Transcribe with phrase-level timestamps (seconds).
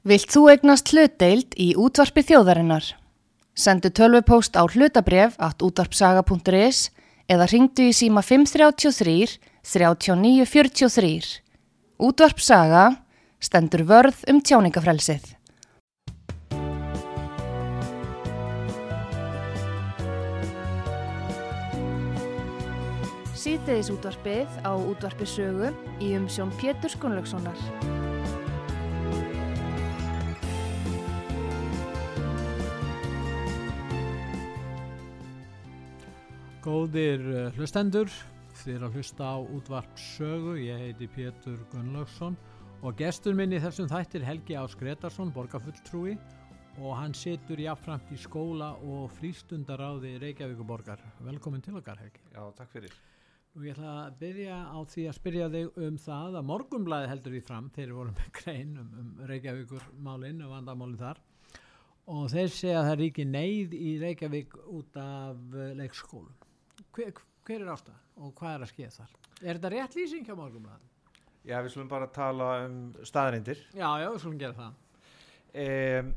[0.00, 2.86] Vilt þú eignast hlutdeild í útvarpi þjóðarinnar?
[3.52, 6.88] Sendu tölvupóst á hlutabref at útvarpsaga.is
[7.28, 11.42] eða ringdu í síma 533 3943.
[12.00, 12.86] Útvarpsaga
[13.44, 15.36] stendur vörð um tjáningafrelsið.
[23.36, 28.09] Sýtiðis útvarpið á útvarpi sögu í umsjón Pétur Skunlökssonar.
[36.60, 38.10] Góðir eh, hlustendur,
[38.60, 42.34] þið er að hlusta á útvarp sögu, ég heiti Pétur Gunnlaugsson
[42.84, 46.18] og gestur minn í þessum þættir Helgi Ás Gretarsson, borgarfulltrúi
[46.84, 51.00] og hann situr jáfnframt í skóla og frístundaráði Reykjavíkuborgar.
[51.24, 52.20] Velkomin til okkar Helgi.
[52.34, 52.92] Já, takk fyrir.
[53.56, 57.36] Og ég ætla að byrja á því að spyrja þig um það að morgumblæði heldur
[57.38, 61.24] því fram þeir voru með grein um, um Reykjavíkurmálinn og vandamálinn þar
[62.10, 66.39] og þeir segja að það er ekki neyð í Reykjavík út af uh, leikskólum.
[67.00, 69.12] Hver, hver er ástæðan og hvað er að skeið þar?
[69.40, 70.88] Er þetta rétt lýsing hjá morgumblæðin?
[71.48, 72.74] Já, við slumum bara tala um
[73.08, 73.62] staðrindir.
[73.72, 74.74] Já, já, við slumum gera það.
[75.62, 76.10] Um,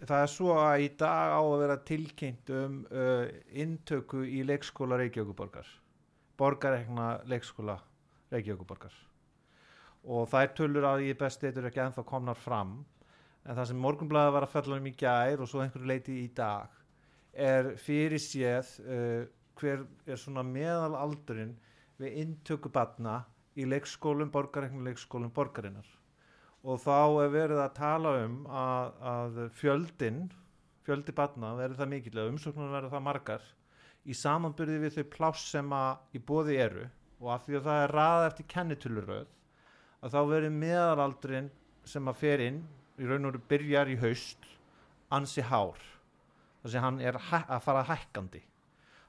[0.00, 3.30] það er svo að í dag á að vera tilkynnt um uh,
[3.62, 5.70] intöku í leikskóla Reykjavíkuborgar.
[6.42, 7.78] Borgarekna leikskóla
[8.34, 8.98] Reykjavíkuborgar.
[10.02, 12.74] Og það er tölur að ég best eitthvað ekki ennþá komnar fram.
[13.46, 16.28] En það sem morgunblæði var að falla um í gær og svo einhverju leiti í
[16.34, 16.74] dag
[17.38, 19.26] er fyrir séð uh,
[19.58, 21.54] hver er svona meðalaldurinn
[21.98, 23.22] við intöku batna
[23.58, 25.86] í leikskólum, borgarekna leikskólum borgarinnar.
[26.62, 30.26] Og þá er verið að tala um að, að fjöldin
[30.88, 33.42] fjöldi batna verður það mikill umsóknum verður það margar
[34.08, 36.86] í samanbyrði við þau pláss sem að í bóði eru
[37.18, 39.34] og af því að það er raða eftir kennituluröð
[39.98, 41.50] að þá verður meðalaldurinn
[41.92, 42.62] sem að fer inn
[42.96, 44.48] í raun og veru byrjar í haust
[45.14, 45.80] ansi hár.
[46.62, 48.40] Þess að hann er að fara hækkandi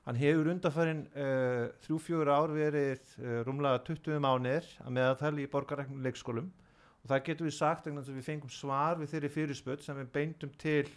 [0.10, 6.02] Hann hefur undanfærin uh, þrjú-fjögur ár verið uh, rúmlega 20 mánir að meðaltali í borgarreiknum
[6.02, 10.00] leikskólum og það getur við sagt vegna að við fengum svar við þeirri fyrirspöld sem
[10.00, 10.88] við beindum til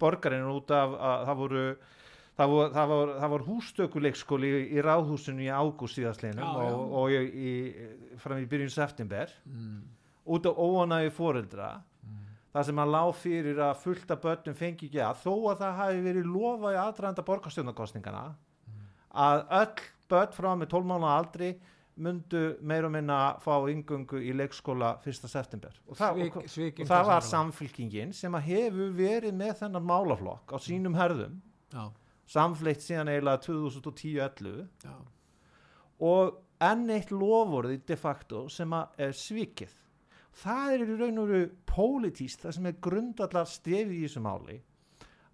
[0.00, 1.64] borgarinn út af að það voru
[2.36, 7.12] það voru, það voru, það voru hústökuleikskóli í, í ráðhúsinu í ágúst síðastlinum og, og
[7.12, 7.52] í, í,
[8.22, 9.76] fram í byrjun september mm.
[10.32, 12.24] út af óanægi fóreldra mm.
[12.56, 16.02] það sem að lág fyrir að fullta börnum fengi ekki að þó að það hafi
[16.08, 18.26] verið lofa í aðranda borgarstjónarkostningana.
[19.16, 21.50] Að öll börn frá með 12 mánu aldri
[21.96, 25.28] myndu meir og minna fá yngöngu í leikskóla 1.
[25.32, 25.72] september.
[25.88, 29.88] Og það, Svik, og, og, og það var samfylkingin sem að hefur verið með þennan
[29.88, 31.40] málaflokk á sínum herðum.
[31.72, 31.88] Já.
[32.30, 34.66] samfleitt síðan eiginlega 2010-11
[36.06, 39.74] og enn eitt lofurði de facto sem að er svikið.
[40.36, 44.58] Það er í raun og veru pólitíst það sem er grundallar stefið í þessu máli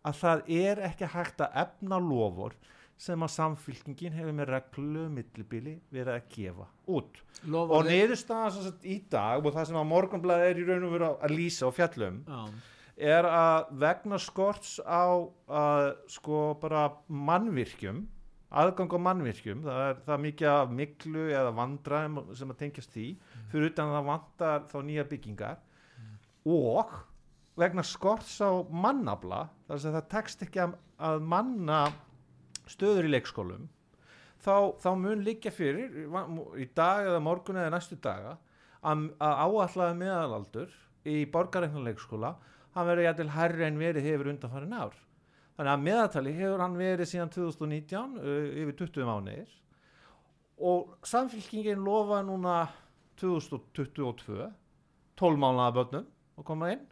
[0.07, 2.55] að það er ekki hægt að efna lofur
[3.03, 7.75] sem að samfylkingin hefur með reglu millibili verið að gefa út Lofari.
[7.79, 11.35] og niðurstaðan í dag og það sem að morgunblæði er í raun og veru að
[11.35, 12.49] lýsa og fjallum ah.
[12.97, 15.19] er að vegna skorts á
[15.63, 18.05] að sko bara mannvirkjum
[18.63, 23.09] aðgang á mannvirkjum það er, það mikið af miklu eða vandraðum sem að tengjast því
[23.17, 23.49] mm.
[23.51, 25.59] fyrir utan að það vandar þá nýja byggingar
[25.97, 26.15] mm.
[26.55, 26.95] og
[27.59, 31.83] vegna skorts á mannabla þar sem það tekst ekki að manna
[32.71, 33.69] stöður í leikskólum
[34.43, 36.07] þá, þá mun líka fyrir
[36.59, 38.37] í dag eða morgun eða næstu daga
[38.83, 40.75] að, að áallaði meðalaldur
[41.09, 42.35] í borgarreikna leikskóla
[42.75, 44.95] hann verður jætil herri en verið hefur undanfarin ár
[45.57, 49.53] þannig að meðatali hefur hann verið síðan 2019 uh, yfir 20 mánir
[50.63, 52.57] og samfélkingin lofa núna
[53.21, 54.51] 2022
[55.21, 56.07] 12 mánuða börnum
[56.39, 56.87] að koma inn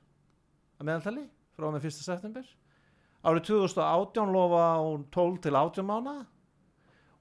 [0.79, 1.27] að meðaltali
[1.57, 2.03] frá með 1.
[2.05, 2.51] september
[3.25, 6.17] árið 2018 lofa hún 12 til 18 mánu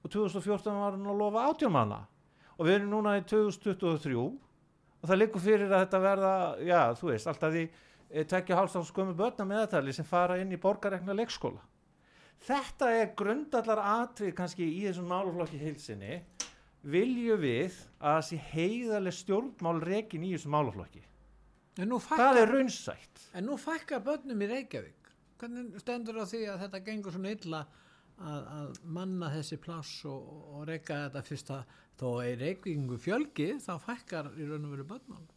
[0.00, 2.00] og 2014 var hún að lofa 18 mánu
[2.56, 6.34] og við erum núna í 2023 og það likur fyrir að þetta verða
[6.64, 10.60] já þú veist alltaf því e, tekja hálfstafn skömmu börna meðatali sem fara inn í
[10.60, 11.62] borgarekna leikskóla.
[12.40, 16.22] Þetta er grundallar atrið kannski í þessum máluflokki heilsinni
[16.80, 21.02] vilju við að það sé heiðarlega stjórnmál rekin í þessum máluflokki
[21.76, 23.26] það er raunsætt.
[23.34, 24.99] en nú fækka börnum í Reykjavík
[25.40, 27.60] hvernig stendur á því að þetta gengur svona illa
[28.20, 33.52] að, að manna þessi pláss og, og reyka þetta fyrst að þó er reykingu fjölgi
[33.64, 35.28] þá fækkar í raun og veru börnmál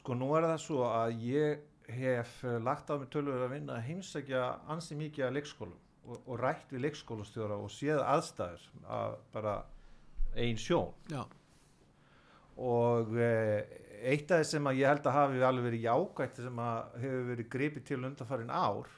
[0.00, 3.86] Sko nú er það svo að ég hef lagt á mig tölur að vinna að
[3.88, 8.66] heimsækja ansi mikið að leikskólum og, og rætt við leikskólastjóra og séð aðstæður
[8.98, 9.54] að bara
[10.38, 10.92] einn sjón.
[11.10, 11.24] Já.
[12.60, 13.58] og uh,
[14.00, 17.24] eitt af þess sem að ég held að hafi alveg verið jákvægt sem að hefur
[17.30, 18.92] verið gripið til undanfarin ár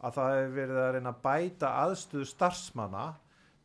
[0.00, 3.04] að það hefur verið að reyna að bæta aðstöðu starfsmanna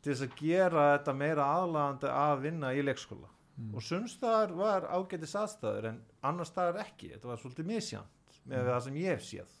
[0.02, 3.30] til þess að gera þetta meira aðlagandi að vinna í leikskóla.
[3.56, 3.70] Mm.
[3.72, 8.82] og sumstaðar var ágætis aðstæður en annar staðar ekki, þetta var svolítið misjant með það
[8.84, 9.54] sem ég hef séð.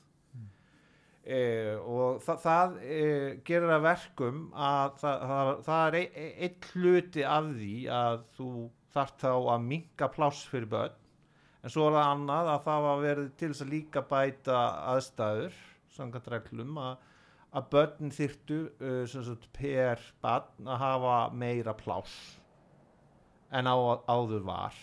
[1.26, 1.38] E,
[1.80, 2.98] og það, það e,
[3.48, 8.50] gerir að verkum að það, það, það er ein, einn hluti af því að þú
[8.96, 11.02] þarft þá að minka pláss fyrir börn.
[11.62, 14.58] En svo er það annað að það var verið til þess að líka bæta
[14.94, 15.60] aðstæður
[15.96, 16.98] samkvæmt reglum að,
[17.56, 22.36] að börn þyrtu uh, per barn að hafa meira pláss
[23.50, 23.76] en á,
[24.06, 24.76] áður var.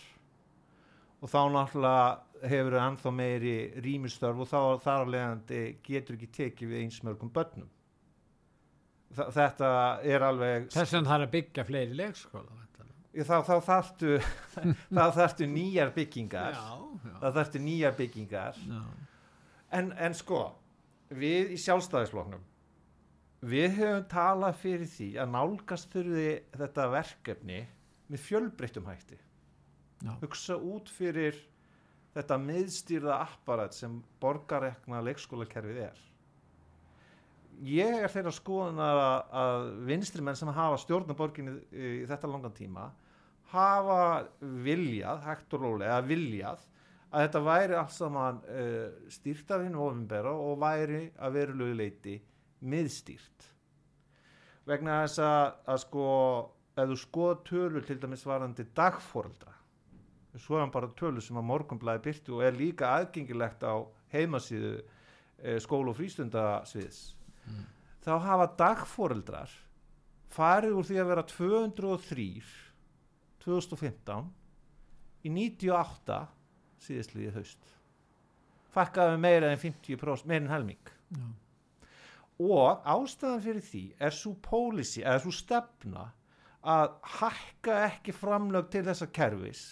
[1.24, 6.30] Og þá náttúrulega hefur það ennþá meiri rýmistörf og þá þar að leiðandi getur ekki
[6.38, 7.70] tekið við eins mörgum börnum.
[9.14, 9.70] Þa, þetta
[10.10, 12.63] er alveg Þess vegna þarf að byggja fleiri leikskóla.
[13.22, 14.16] Þá, þá þarftu
[14.96, 16.58] þá þarftu nýjar byggingar.
[16.58, 17.14] Já, já.
[17.20, 18.58] þá þarftu nýjar byggingar.
[19.74, 20.42] En, en sko
[21.14, 22.42] við í sjálfstæðisfloknum
[23.44, 27.60] við höfum talað fyrir því að nálgast þurfi þetta verkefni
[28.08, 29.18] með fjölbreyttum hætti.
[30.04, 30.12] Já.
[30.20, 31.36] hugsa út fyrir
[32.14, 36.02] þetta miðstýrða apparat sem borgarekna leikskólakerfið er.
[37.64, 39.00] Ég er þeirra skoðun að,
[39.40, 42.88] að vinstri menn sem hafa stjórna borginni í þetta langan tíma
[43.52, 43.98] hafa
[44.40, 46.62] viljað, hægt og rólega viljað
[47.14, 52.16] að þetta væri alls saman uh, stýrt af hinn ofinbera og væri að verulegu leiti
[52.64, 53.50] miðstýrt.
[54.64, 56.06] Vegna þess að, að sko
[56.74, 59.54] ef þú skoða tölur til dæmis varandi dagforeldra
[60.40, 64.72] svo er hann bara tölur sem að morgunblæði byrtu og er líka aðgengilegt á heimasíðu
[64.80, 67.02] eh, skóla og frístundasviðs.
[68.04, 69.52] Þá hafa dagforeldrar
[70.34, 72.26] farið úr því að vera 203
[73.44, 74.28] 2015
[75.24, 76.18] í 98
[76.84, 77.72] síðastliðið haust
[78.74, 81.26] fakkaði meira en 50% meira en helming Já.
[82.42, 86.08] og ástæðan fyrir því er svo policy, eða svo stefna
[86.64, 89.64] að hækka ekki framlög til þessa kerfis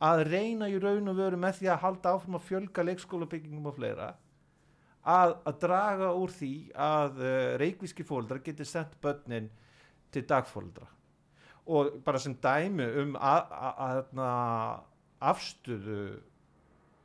[0.00, 3.76] að reyna í raun og veru með því að halda áfram að fjölga leikskólabyggingum og
[3.76, 4.14] fleira
[5.04, 9.50] að, að draga úr því að uh, reikvíski fóldrar geti sendt börnin
[10.10, 10.88] til dagfóldra
[11.66, 16.00] og bara sem dæmi um að, að, að, að afstöðu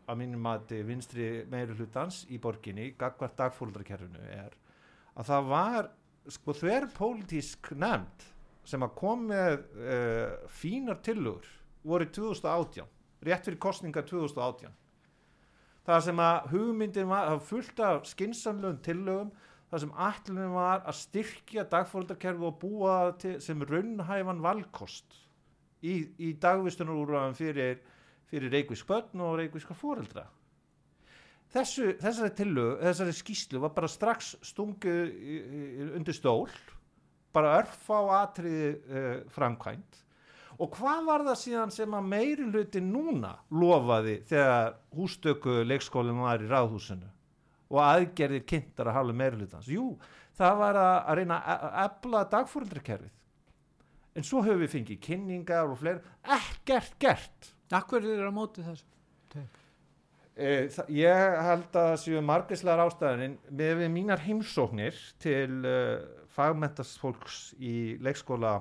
[0.06, 4.54] að mínum að vinstri meiri hlutans í borginni, gagvart dagfóldrakerfinu er
[5.16, 5.92] að það var
[6.32, 8.26] sko þver pólitísk nefnd
[8.66, 11.50] sem að kom með uh, fínar tillögur
[11.86, 12.88] voru 2018,
[13.26, 14.74] rétt fyrir kostninga 2018
[15.86, 18.08] það sem að hugmyndin var það var fullt af
[19.76, 25.20] það sem allin var að styrkja dagfóldrakerfi og búa til, sem raunhæfan valkost
[25.84, 27.82] í, í dagvistunarúrðan fyrir,
[28.32, 30.26] fyrir reikvísk börn og reikvíska fóreldra
[31.56, 36.50] Þessu, þessari tillögu, þessari skýslu var bara strax í- undir stól
[37.36, 40.02] bara örf á atriði uh, framkvæmt
[40.60, 46.44] og hvað var það síðan sem að meiri hluti núna lofaði þegar hústöku leikskólinn var
[46.44, 47.12] í ráðhúsinu
[47.72, 49.92] og aðgerðir kynntar að halva meiri hlutans jú,
[50.38, 53.14] það var að, að reyna að efla dagfóreldrakerfið
[54.16, 57.50] en svo höfum við fengið kynningar og fleiri, ekkert gert.
[57.76, 58.88] Akkur er á móti þessu?
[60.36, 66.04] E, það, ég held að það séu margislegar ástæðunin með við mínar heimsóknir til uh,
[66.36, 68.58] fagmentast fólks í leikskóla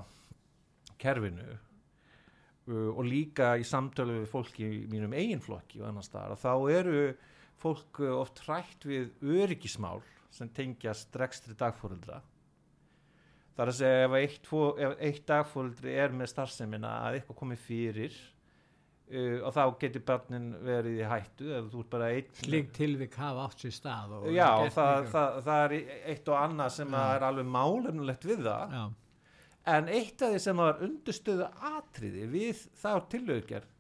[1.03, 6.45] kerfinu uh, og líka í samtölu við fólk í mínum eiginflokki og annars staðar að
[6.45, 7.03] þá eru
[7.65, 10.03] fólk uh, oft hrætt við öryggismál
[10.35, 12.21] sem tengjast rekstri dagfóreldra
[13.55, 14.49] þar að segja ef eitt,
[14.83, 20.49] ef eitt dagfóreldri er með starfsemina að eitthvað komi fyrir uh, og þá getur barnin
[20.67, 24.27] verið í hættu ef þú ert bara einn Slik tilvik hafa átt sér stað og
[24.35, 25.77] já, það, líka- það, það er
[26.17, 27.05] eitt og annað sem Já.
[27.15, 28.75] er alveg málefnulegt við það.
[28.81, 28.85] Já,
[29.77, 33.71] en eitt af því sem var undirstöðu atriði við þá tilögger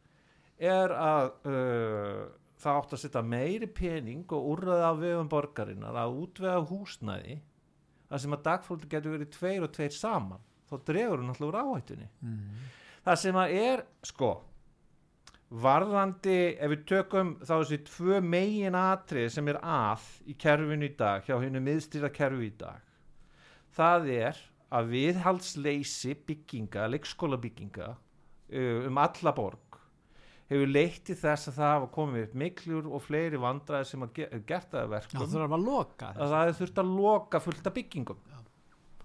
[0.70, 2.22] er að uh,
[2.60, 7.36] það átt að setja meiri pening og úrraða á vegum borgarinnar að útvega húsnæði
[8.08, 11.60] þar sem að dagfólki getur verið tveir og tveir saman þá dregur hún alltaf úr
[11.60, 12.66] áhættunni mm.
[13.06, 14.32] það sem að er sko
[15.64, 20.96] varðandi ef við tökum þá þessi tvö megin atrið sem er að í kerfinu í
[20.98, 22.82] dag hjá hennu miðstýra kerfi í dag
[23.76, 24.40] það er
[24.74, 27.92] að viðhaldsleysi bygginga, leikskóla bygginga
[28.54, 29.63] um alla borg
[30.50, 34.18] hefur leitt til þess að það hafa komið upp miklur og fleiri vandræði sem að
[34.18, 37.70] ge gert það að Já, verkum það að loka að það þurft að loka fullt
[37.70, 38.24] af byggingum.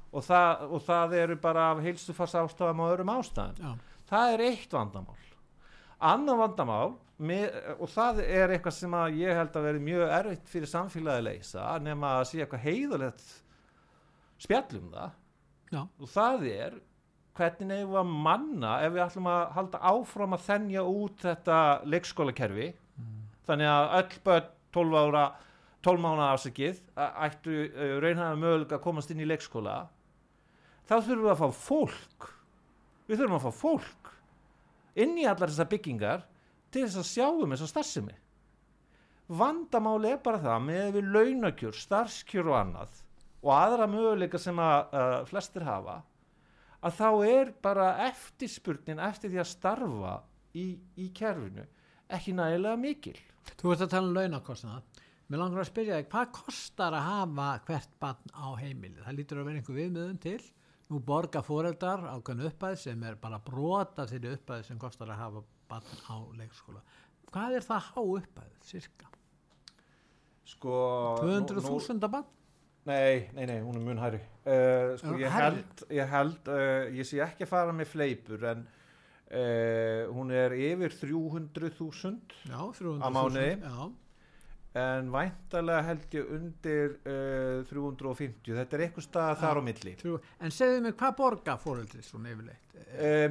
[0.10, 3.60] Og það, og það eru bara af heilsufars ástæðum og öðrum ástæðum.
[3.62, 5.20] Já, það er eitt vandamál.
[6.10, 7.46] Annan vandamál með,
[7.78, 11.28] og það er eitthvað sem að ég held að veri mjög erfitt fyrir samfélagi að
[11.28, 13.26] leysa nema að sé eitthvað heiðalegt
[14.40, 15.18] spjallum það.
[15.70, 15.84] Já.
[15.86, 16.78] og það er
[17.40, 22.72] hvernig við að manna ef við ætlum að halda áfram að þennja út þetta leikskólakerfi?
[23.50, 25.24] Þannig að öll börn 12 ára
[25.88, 27.56] 12 mánu afsakið ættu
[28.04, 29.78] raunhæða mögulega að komast inn í leikskóla.
[30.90, 32.30] Þá þurfum við að fá fólk.
[33.08, 34.12] Við þurfum að fá fólk
[35.00, 36.26] inn í allar þessar byggingar
[36.74, 38.18] til þess að sjáum þess að starfsemi.
[39.40, 43.02] Vandamáli er bara það með við launakjör, starfskjör og annað
[43.40, 46.02] og aðra möguleika sem að uh, flestir hafa
[46.86, 50.14] að þá er bara eftirspurnin eftir því að starfa
[50.56, 50.68] í,
[51.00, 51.66] í kerfinu
[52.10, 53.18] ekki nægilega mikil
[53.60, 55.04] Þú ert að tala um launakostnað.
[55.30, 59.02] Mér langar að spyrja þig, hvað kostar að hafa hvert barn á heimili?
[59.02, 60.40] Það lítur að vera einhver viðmiðum til.
[60.90, 65.44] Nú borga fóreldar ákveðin uppæð sem er bara brota þeirri uppæð sem kostar að hafa
[65.70, 66.82] barn á leikskóla.
[67.30, 69.10] Hvað er það há uppæð, cirka?
[70.50, 70.76] sko
[71.22, 72.30] 200.000 að barn?
[72.90, 76.90] Nei, nei, nei, hún er mun hæri uh, sko, Er ég held, ég held uh,
[76.96, 83.02] ég sé ekki að fara með fleipur en uh, hún er yfir 300.000 Já, 300.000.
[83.04, 83.52] Á mánuði?
[83.64, 83.90] Já,
[84.80, 90.20] en væntalega held ég undir uh, 350, þetta er eitthvað stað þar á milli þrjú.
[90.46, 92.66] En segðu mig, hvað borga fóreldri svona yfirleitt?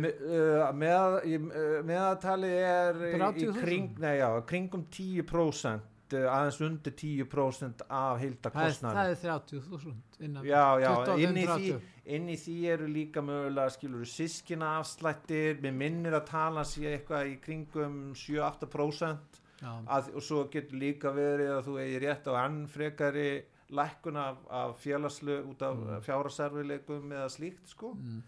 [0.03, 3.62] Me- uh, með, uh, meðatali er í 30.000?
[3.62, 5.87] kring, nei, já, kringum 10% uh,
[6.17, 11.25] aðeins undir 10% af heilda Það er, kostnæðan það er 30.000 innan Já, já, 25,
[11.25, 11.91] inn í, því, 30.
[12.17, 15.61] inn í því eru líka mögulega skilur sískina afslættir.
[15.65, 21.12] Með minnir að tala sér eitthvað í kringum 7-8% Já, að, og svo getur líka
[21.15, 23.31] verið að þú eigi rétt á enn frekari
[23.75, 26.03] lækkun af, af félagslu út af mm.
[26.07, 27.93] fjárasarfileikum eða slíkt sko.
[27.99, 28.23] Mm,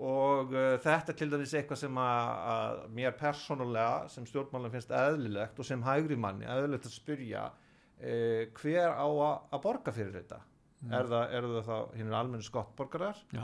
[0.00, 4.94] og uh, þetta er til dæmis eitthvað sem að, að mér persónulega sem stjórnmálum finnst
[4.96, 10.16] eðlilegt og sem hægri manni eðlilegt að spyrja uh, hver á að, að borga fyrir
[10.22, 10.40] þetta
[10.82, 10.90] Mm.
[10.98, 13.42] er, það, er það þá hinn almennu skottborgarar já,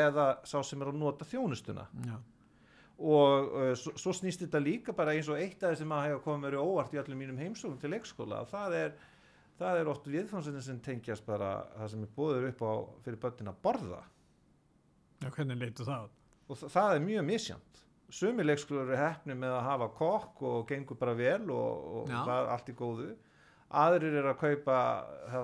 [0.00, 2.16] eða sá sem er að nota þjónustuna já.
[2.98, 6.08] og uh, svo, svo snýst þetta líka bara eins og eitt af því sem að
[6.08, 8.96] hefa komið í óvart í öllum mínum heimsóknum til leikskóla það er,
[9.60, 12.72] það er oft viðfansinni sem tengjast bara það sem er búður upp á
[13.06, 14.02] fyrir börnin að borða
[15.20, 16.08] Já, hvernig leitu það?
[16.50, 20.62] og þa það er mjög misjant sumi leikskólar eru hefni með að hafa kokk og
[20.70, 22.22] gengur bara vel og, og Já.
[22.26, 23.10] er allt í góðu
[23.70, 24.76] aðrir eru að kaupa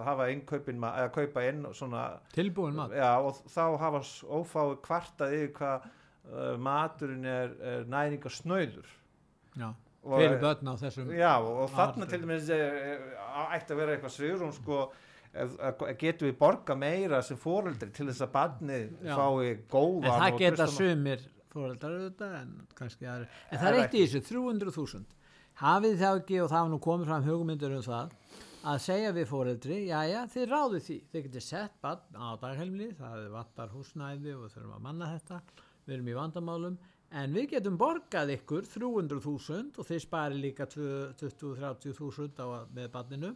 [0.08, 2.00] hafa innkaupin ma- eða kaupa inn svona
[2.34, 2.90] Tilbúin mat?
[2.90, 4.00] já, og þá hafa
[4.40, 8.88] ófáu kvartað yfir hvað uh, maturinn er, er næringasnauður
[9.56, 9.68] Já,
[10.02, 14.16] Og- fyrir börn á þessum já og, og þarna til dæmis ætti að vera eitthvað
[14.16, 15.15] svigrúm sko ef- ef-
[16.00, 20.66] getum við borga meira sem fóreldri til þess að barnið fái góðan En það geta
[20.72, 23.28] sumir fóreldrar auðvitað en kannski aðri.
[23.50, 25.04] En það Það er eitt í þessu, 300.000.
[25.56, 28.10] Hafið þá ekki og það hafa nú komið fram hugmyndur um það
[28.66, 30.96] að segja við fóreldri, já já, þið ráðu því.
[31.12, 35.38] Þið getið sett barn á daghelmli, það er vattar húsnæði og þurfum að manna þetta,
[35.86, 36.78] við erum í vandamálum,
[37.22, 43.30] en við getum borgað ykkur 300.000 og þið spari líka 20-30.000 á að- með barninu.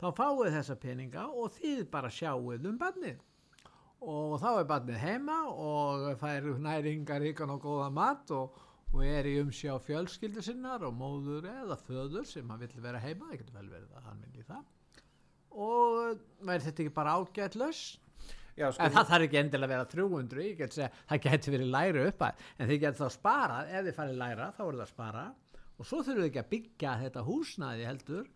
[0.00, 3.20] Þá fáið þessa peninga og þið bara sjáuð um barnið.
[4.00, 8.54] Og þá er barnið heima og fær næringar ykkan og góða mat og,
[8.94, 13.28] og er í umsjá fjölskyldu sinnar og móður eða föður sem hann vill vera heima,
[13.28, 14.64] það getur vel verið að hann vilji það.
[15.50, 17.84] Og væri þetta ekki bara ágætt laus
[18.56, 21.56] já, sko, en það þarf ekki endilega að vera 300 ég get segja, það getur
[21.58, 24.72] verið læra upp að en þið getur þá sparað, ef þið farið læra þá er
[24.72, 25.24] það að spara.
[25.76, 28.28] Og svo þurfum við ekki að byggja þetta húsnæði heldur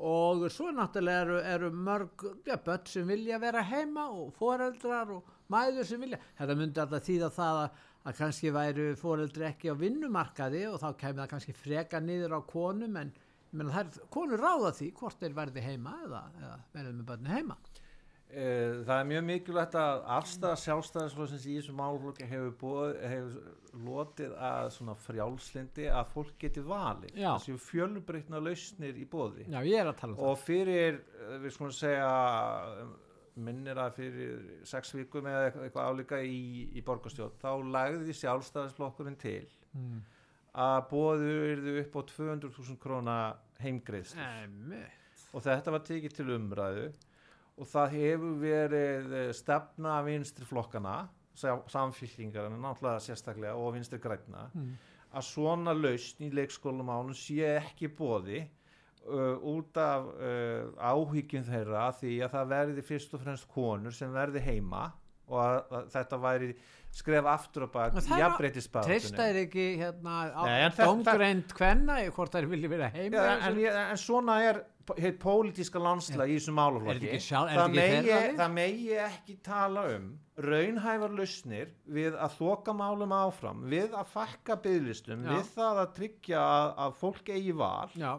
[0.00, 5.32] og svo náttúrulega eru, eru mörg ja, börn sem vilja vera heima og foreldrar og
[5.52, 6.20] mæður sem vilja.
[6.38, 10.88] Þetta myndi alltaf þýða það að, að kannski væru foreldri ekki á vinnumarkaði og þá
[11.02, 13.12] kemur það kannski freka niður á konum en
[13.60, 17.60] það er, konur ráða því hvort þeir verði heima eða, eða verði með börni heima
[18.30, 25.88] það er mjög mikilvægt að afstæða sjálfstæðisflóðsins í þessum málflokki hefur, hefur lotið að frjálslindi
[25.90, 27.18] að fólk geti valið.
[27.42, 30.30] Séu fjölbreytna lausnir í bóði Já, ég er að tala um það.
[30.30, 32.12] og fyrir, eh, við skulum segja
[33.40, 39.46] minnir að fyrir sex vikum eða eitthvað, álíka í, í borgarstjórn, þá lagði sjálfstæðisflokkurinn til
[39.74, 40.00] mm.
[40.54, 43.20] að bóðu yrðu upp á 200.000 króna
[43.60, 45.30] Einmitt.
[45.34, 46.90] og þetta var tekið til umræðu
[47.60, 50.98] og það hefur verið eh, stefna vinstri flokkana
[51.70, 54.72] samfylkingar en náttúrulega sérstaklega og vinstri græna Mm.
[55.14, 58.42] að svona lausn í leikskólamálum sé ekki bóði
[59.08, 64.12] uh, út af uh, áhyggjum þeirra því að það verði fyrst og fremst konur sem
[64.14, 64.84] verði heima
[65.30, 66.50] og að, að þetta væri
[66.90, 68.18] skref aftur og bak En það
[69.30, 70.14] er- ekki hérna
[70.90, 74.62] dómgreind hvenna hvort þær vilja vera heima í en, en, en svona er
[74.98, 80.08] heit pólitíska landsla í þessum málaflokki það, megi, ekki tala um
[80.40, 86.42] raunhæfar lausnir við að þoka málum áfram við að fakka bygglistum við það að tryggja
[86.42, 88.12] að, að fólk eigi val Já,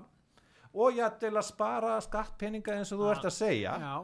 [0.71, 3.13] og jættil að spara skattpeninga eins og þú Já.
[3.15, 3.73] ert að segja.
[3.81, 3.95] Já,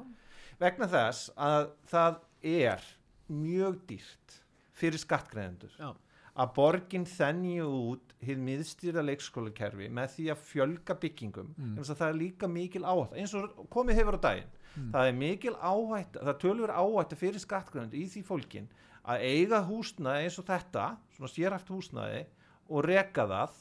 [0.60, 2.20] vegna þess að það
[2.58, 2.90] er
[3.28, 4.38] mjög dýrt
[4.78, 5.90] fyrir skattgreðendur já,
[6.38, 11.54] að borgin þennji út hið miðstýra leikskólakerfi með því að fjölga byggingum.
[11.58, 11.78] Mm.
[11.88, 14.52] það er líka mikil áhætt eins og komið hefur á daginn.
[14.94, 18.68] Það er mikil áhætt, það tölver áhætt fyrir skattgreðendur í því fólkin
[19.08, 20.84] að eiga húsnaði eins og þetta
[21.16, 22.22] svona sérhæft húsnaði
[22.68, 23.58] og reka það.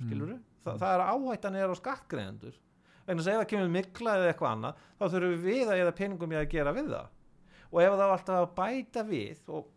[0.00, 2.56] Skilur Þa, það er áhættan er á skattgreðendur
[3.06, 5.94] vegna þess að ef það kemur mikla eða eitthvað annað þá þurfum við að eða
[5.98, 7.06] peningum í að gera við það.
[7.70, 9.70] Og ef það var alltaf að bæta við og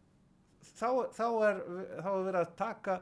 [0.77, 1.61] þá, þá, er,
[2.01, 2.97] þá er verið að taka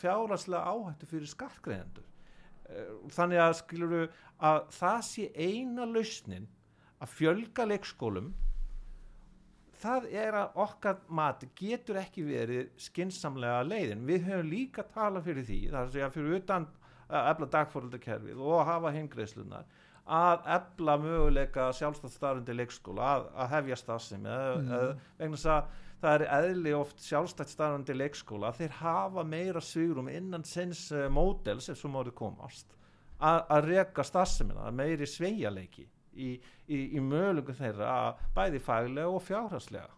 [0.00, 2.08] fjárhagslega áhættu fyrir skattgreðendur
[3.12, 4.06] þannig að skilur
[4.42, 6.48] að það sé eina lausnin
[7.02, 8.32] að fjölga leikskólum
[9.82, 15.48] það er að okkar mati getur ekki verið skinsamlega leiðin við höfum líka talað fyrir
[15.48, 16.68] því það er að segja fyrir utan
[17.12, 24.24] efla dagfóröldakerfið og hafa heimgreislunar að efla möguleika sjálfstætt starfandi leikskóla að, að hefja stafsum
[24.26, 24.72] mm.
[25.18, 30.44] vegna þess að það er eðli oft sjálfstætt starfandi leikskóla þeir hafa meira svigurum innan
[30.48, 32.74] sinns uh, módels ef svo mórið komast
[33.22, 36.34] að, að reka stafsumina, meiri sveigjarleiki í,
[36.66, 39.90] í, í möguleikum þeirra að bæði faglega og fjárhagslega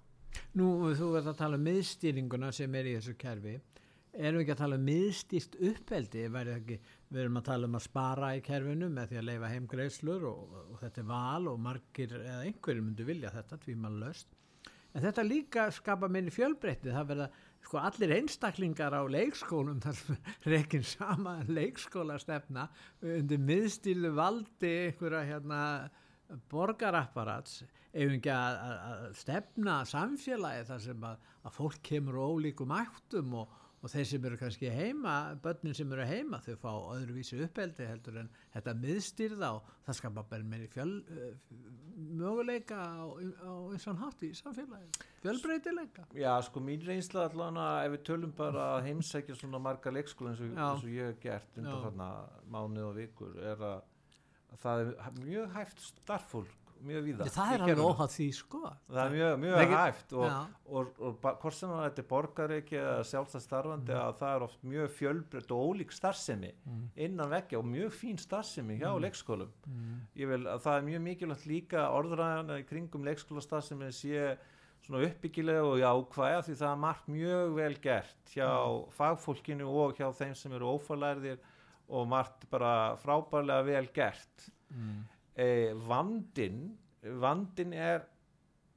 [0.58, 3.54] Nú, þú verður að tala um miðstýringuna sem er í þessu kerfi.
[4.14, 5.56] Erum við ekki að tala um miðstýrt
[6.54, 6.78] ekki,
[7.11, 10.54] við erum að tala um að spara í kerfinu með því að leifa heimgreislur og,
[10.70, 14.38] og þetta er val og margir eða einhverjir myndu vilja þetta, tvíman löst.
[14.94, 16.92] En þetta líka skapa minni fjölbreytti.
[16.94, 17.28] Það verða
[17.64, 20.00] sko allir einstaklingar á leikskólum þar
[20.54, 22.68] rekin sama leikskóla stefna
[23.02, 25.60] undir miðstýrlu valdi einhverja hérna
[26.50, 27.62] borgarapparats
[27.94, 28.57] ef ekki að,
[29.18, 34.38] stefna samfélagi þar sem að, að fólk kemur ólíkum áttum og, og þeir sem eru
[34.40, 39.68] kannski heima, börnin sem eru heima þau fá öðruvísi uppeldi heldur en þetta miðstýrða og
[39.85, 41.59] það skapa bara meiri fjöl, uh,
[42.23, 46.09] möguleika á, á eins og hátt í samfélagi fjölbreytileika.
[46.16, 50.33] Já, sko mín reynsla allan að ef við tölum bara að heimsækja svona marga leikskóla
[50.33, 52.11] eins og, eins og ég hef gert undan þarna
[52.57, 53.88] mánuð og vikur er að,
[54.55, 58.61] að það er mjög hæft starffólk mjög víða það er alveg óhátt því sko.
[58.88, 63.05] Það er mjög, mjög hæft og, og, og, og hvort sem þetta er borgareiki eða
[63.11, 66.53] sjálfstæð starfandi að það er oft mjög fjölbreytt og ólík starfsemi
[67.07, 69.53] innan veggja og mjög fín starfsemi hjá leikskólum.
[70.18, 74.35] Ég vil að það er mjög mikilvægt líka orðræðana í kringum leikskólastarfsemi sé
[74.85, 78.49] svona uppbyggilega og jákvæða því það er margt mjög vel gert hjá
[78.99, 81.38] fagfólkinu og hjá þeim sem eru ófalærðir
[81.88, 84.49] og margt bara frábærlega vel gert.
[84.73, 85.05] Mm.
[85.37, 86.64] Eh, vandin
[87.05, 88.07] vandin er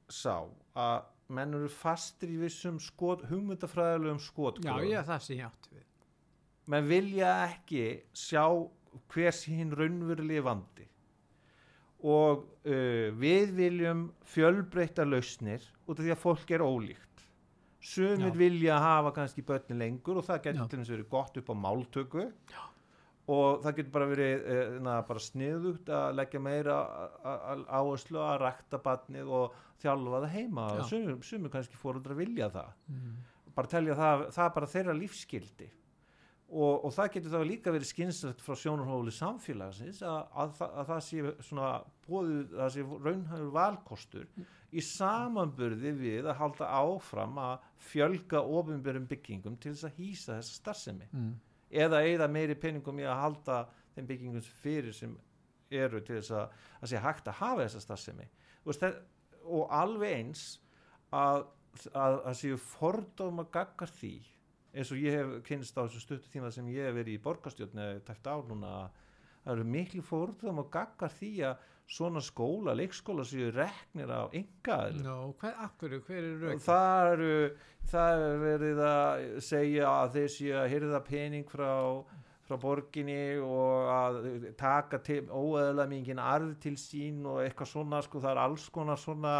[0.08, 5.68] sá að menn eru fastir í vissum skot, hugmyndafræðilegum skot já, já, það sé hjátt
[5.72, 5.84] við.
[6.68, 7.82] Menn vilja ekki
[8.16, 8.44] sjá
[9.12, 10.86] hver sín raunverulegi vandi.
[12.08, 17.04] Og uh, við viljum fjölbreytta lausnir út af því að fólk er ólíkt.
[17.78, 18.38] Sumir Já.
[18.38, 22.24] vilja hafa kannski börni lengur og það getur til þess verið gott upp á máltöku.
[22.50, 22.62] Já.
[23.28, 26.76] Og það getur bara verið uh, na, bara sniðugt að leggja meira
[27.68, 30.68] áherslu að rækta barnið og þjálfa það heima.
[30.88, 32.70] Sumir, sumir kannski fóruldra vilja það.
[32.92, 33.18] Mm.
[33.58, 35.66] bara telja það, það er bara þeirra lífskildi
[36.48, 40.86] og, og það getur þá líka verið skynsrætt frá sjónarhóli samfélagsins að, að, það- að
[40.92, 41.70] það sé svona
[42.06, 44.28] bóðið, það sé raunhægur valkostur
[44.78, 50.56] í samanburði við að halda áfram að fjölga ofinbjörnum byggingum til þess að hýsa þessa
[50.62, 51.10] starfsemi.
[51.12, 51.34] Mm.
[51.70, 53.58] Eða eða meiri peningum í að halda
[53.94, 55.14] þeim byggingum sem fyrir sem
[55.70, 58.26] eru til þess að, að sé hægt að hafa þessa starfsemi.
[58.68, 58.98] Það,
[59.48, 60.44] og alveg eins
[61.14, 61.44] að,
[61.92, 64.16] að, að séu fordóma gaggar því
[64.78, 67.80] eins og ég hef kynst á þessu stuttu tíma sem ég hef verið í borgarstjórn
[67.84, 68.72] eða tæft á núna
[69.44, 75.32] það eru miklu fordóma gaggar því að svona skóla, leikskóla séu reknir á enga Nó,
[75.40, 77.34] hver, hver er það eru
[77.88, 81.72] það er verið að segja að þeir séu að hyrða pening frá,
[82.44, 84.20] frá borginni og að
[84.60, 85.00] taka
[85.32, 89.34] óeðlega mikið arð til sín og eitthvað svona sko það er alls konar svona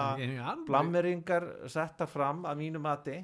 [0.69, 3.21] blammeringar setta fram að mínu mati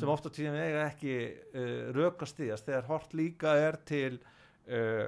[0.00, 1.16] sem ofta tíðum eiga ekki
[1.54, 4.16] uh, rökast í þess þegar hort líka er til
[4.68, 5.06] uh,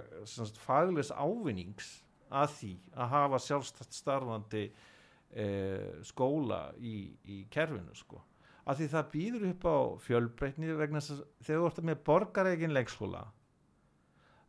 [0.63, 1.97] faglis ávinnings
[2.31, 5.47] að því að hafa sjálfstætt starfandi e,
[6.07, 8.23] skóla í, í kerfinu sko
[8.69, 12.75] af því það býður upp á fjölbreytni vegna þess að þegar þú ert með borgaregin
[12.77, 13.23] leikskóla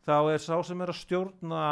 [0.06, 1.62] þá er sá sem er að stjórna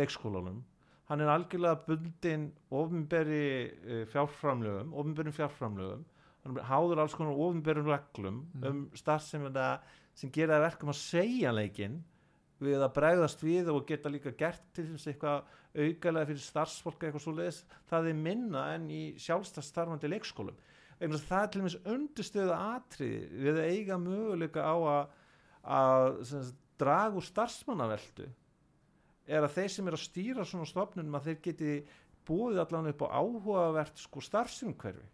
[0.00, 0.62] leikskólanum
[1.10, 6.06] hann er algjörlega bundin ofinberi uh, fjárframlögum ofinberin fjárframlögum
[6.42, 8.64] hann háður alls konar ofinberin reglum Mm.
[8.68, 9.80] um starfsemina
[10.14, 12.02] sem gera verkum að segja leikinn
[12.62, 17.24] við að bregðast við og geta líka gert til þess eitthvað aukalega fyrir starfsfólk eitthvað
[17.24, 20.58] svo leiðis, það er minna en í sjálfstafstarfandi leikskólum.
[21.02, 25.16] Að það er til dæmis undirstöða atriði við að eiga möguleika á að,
[25.78, 28.28] að sagt, draga úr starfsmannaveldu
[29.26, 31.74] er að þeir sem er að stýra svona stofnunum að þeir geti
[32.26, 35.04] búið allan upp á áhugavert sko starfsumhverfi.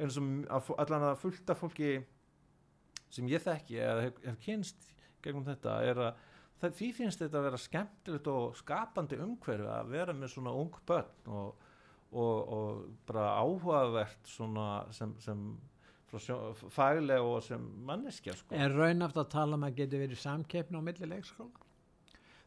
[0.00, 1.96] Eins og allan að fullta fólki
[3.14, 4.88] sem ég þekki eða hef, hef kynst
[5.24, 6.22] gegnum þetta er að
[6.60, 10.80] það, því finnst þetta að vera skemmtilegt og skapandi umhverfi að vera með svona ung
[10.88, 11.68] börn og,
[12.12, 15.44] og, og bara áhugavert svona sem, sem
[16.14, 18.54] faglega og sem manneskja sko.
[18.54, 21.64] Er raunaft að tala um að geti verið samkeppni á milli leikskóla?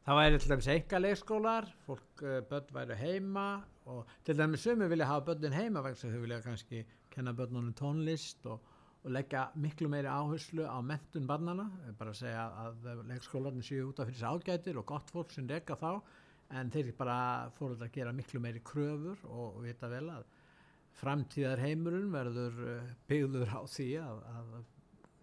[0.07, 3.47] Það væri til dæmis enga leikskólar, fólk, uh, börn væri heima
[3.91, 8.47] og til dæmis sumi vilja hafa börnin heima vegna þau vilja kannski kenna börnunum tónlist
[8.47, 8.61] og,
[9.07, 13.89] og leggja miklu meiri áherslu á mentun barnana, Eh, bara að segja að leikskólarnir séu
[13.89, 16.01] út af fyrir þessi ágætir og gott fólk sem reka þá
[16.59, 20.25] en þeir bara fóruð að gera miklu meiri kröfur og, og vita vel að
[20.97, 24.55] framtíðar heimurinn verður uh, byggður á því að, að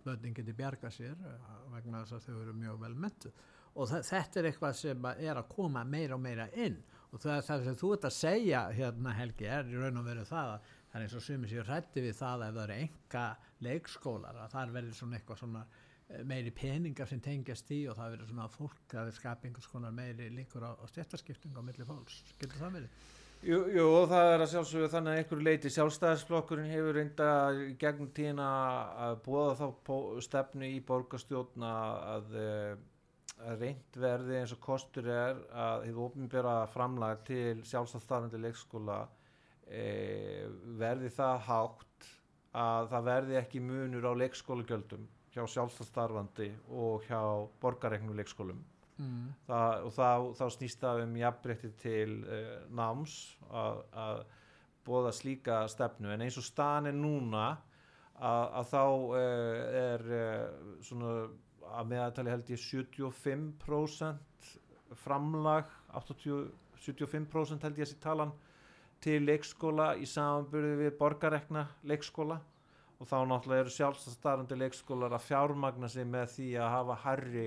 [0.05, 3.43] börnin geti bjarga sér uh, vegna þess að þau eru mjög vel mentuð
[3.75, 6.77] og þetta er eitthvað sem er að koma meira og meira inn.
[7.11, 10.25] Og það, það sem þú ert að segja hérna Helgi er í raun og veru
[10.29, 12.75] það að það er eins og sumir sér hrætti við það að ef það eru
[12.85, 13.23] enga
[13.67, 18.13] leikskólar að það verður svona eitthvað svona eh, meiri peningar sem tengjast í og það
[18.15, 22.21] verður svona fólk að skapa einhvers konar meiri líkur á, á stjættaskipting á milli fólks,
[22.39, 23.01] getur það verið?
[23.45, 27.27] Jú, jú, og það er að sjálfsögðu þannig að einhverju leiti sjálfstæðisflokkurinn hefur reynda
[27.83, 28.47] gegnum tíðina
[29.09, 29.67] að búa þá
[30.25, 31.73] stefnu í borgarstjórna
[32.15, 32.71] að, eh,
[33.51, 39.03] að reynd verði eins og kostur er að hefur opinbera framlag til sjálfstæðstarfandi leikskóla
[39.69, 39.85] e,
[40.81, 42.11] verði það hátt
[42.55, 47.21] að það verði ekki munur á leikskólagjöldum hjá sjálfstæðstarfandi og hjá
[47.63, 48.63] borgarregnum leikskólum
[48.95, 49.33] Mm.
[49.49, 53.15] það, og það, þá snýst það um jafnbreytti til uh, náms
[53.51, 54.21] að, að
[54.87, 57.57] bóða slíka stefnu en eins og stan er núna
[58.15, 59.19] að, að þá uh,
[59.81, 60.47] er uh,
[60.87, 61.11] svona
[61.75, 64.53] að meðaltali held ég 75%
[65.03, 66.55] framlag 80,
[66.87, 68.31] 75% held ég þessi talan
[69.05, 72.41] til leikskóla í samanbyrði við borgarekna leikskóla.
[73.03, 77.47] Og þá náttúrulega eru sjálfstarfandi leikskólar að fjármagna sig með því að hafa harri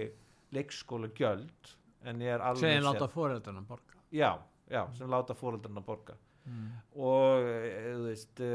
[0.54, 1.74] leikskóla gjöld
[2.08, 4.00] en ég er alveg Segin láta fóreldrarna borga.
[4.14, 4.32] Já,
[4.70, 6.18] já, sem láta fóreldrarna borga.
[6.48, 6.68] Mm.
[7.04, 8.50] og e, þú veist e,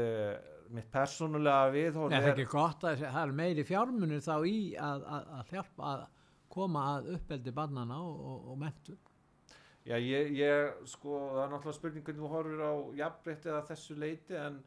[0.73, 4.55] mitt persónulega viðhorf Nei, það er ekki gott að það er meiri fjármunir þá í
[4.81, 6.05] að, að, að hjálpa að
[6.55, 8.95] koma að uppeldi barnana og, og, og mentu
[9.83, 13.95] Já, ég, ég, sko, það er náttúrulega spurning hvernig þú horfir á jafnbreyttið að þessu
[13.99, 14.59] leiti en,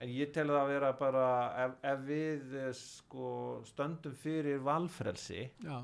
[0.00, 1.24] en ég tel það að vera bara
[1.66, 3.32] ef, ef við eh, sko,
[3.68, 5.76] stöndum fyrir valfrelsi Já,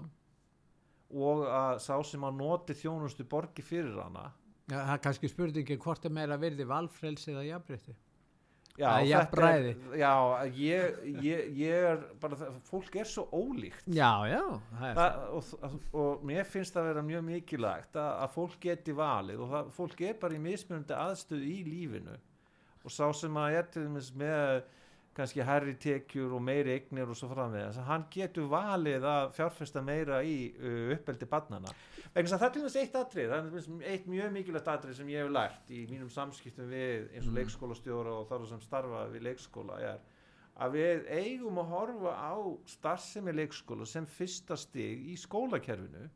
[1.13, 4.31] og að sá sem að noti þjónustu borgi fyrir hana.
[4.71, 7.99] Já það er kannski spurningi hvort er meira virði valfrelsi eða jafnbreytti
[8.81, 9.73] Já, er þetta jafnræði.
[10.01, 10.13] Já,
[10.57, 13.85] ég, ég, ég er bara, fólk er svo ólíkt.
[13.93, 14.41] Já, já,
[14.79, 18.57] það er það, og, og mér finnst það að vera mjög mikilvægt að, að fólk
[18.65, 22.17] geti valið og það, fólk er bara í mismunandi aðstöðu í lífinu.
[22.83, 24.63] Og sá sem að er til dæmis með
[25.16, 29.83] kannski herri tekjur og meiri eignir og svo framvegis að hann getur valið að fjárfesta
[29.85, 31.75] meira í uh, uppeldi barnana
[32.14, 35.25] vegna það er til dæmis eitt atrið það er eitt mjög mikilvægt atrið sem ég
[35.25, 37.38] hef lært í mínum samskiptum við eins og Mm.
[37.40, 40.01] leikskólastjóra og þar sem starfa við leikskóla er
[40.61, 42.35] að við eigum að horfa á
[42.68, 46.09] starfsemi leikskóla sem fyrsta stig í skólakerfinu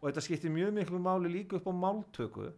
[0.00, 2.48] og þetta skiptir mjög miklu máli líka upp á máltöku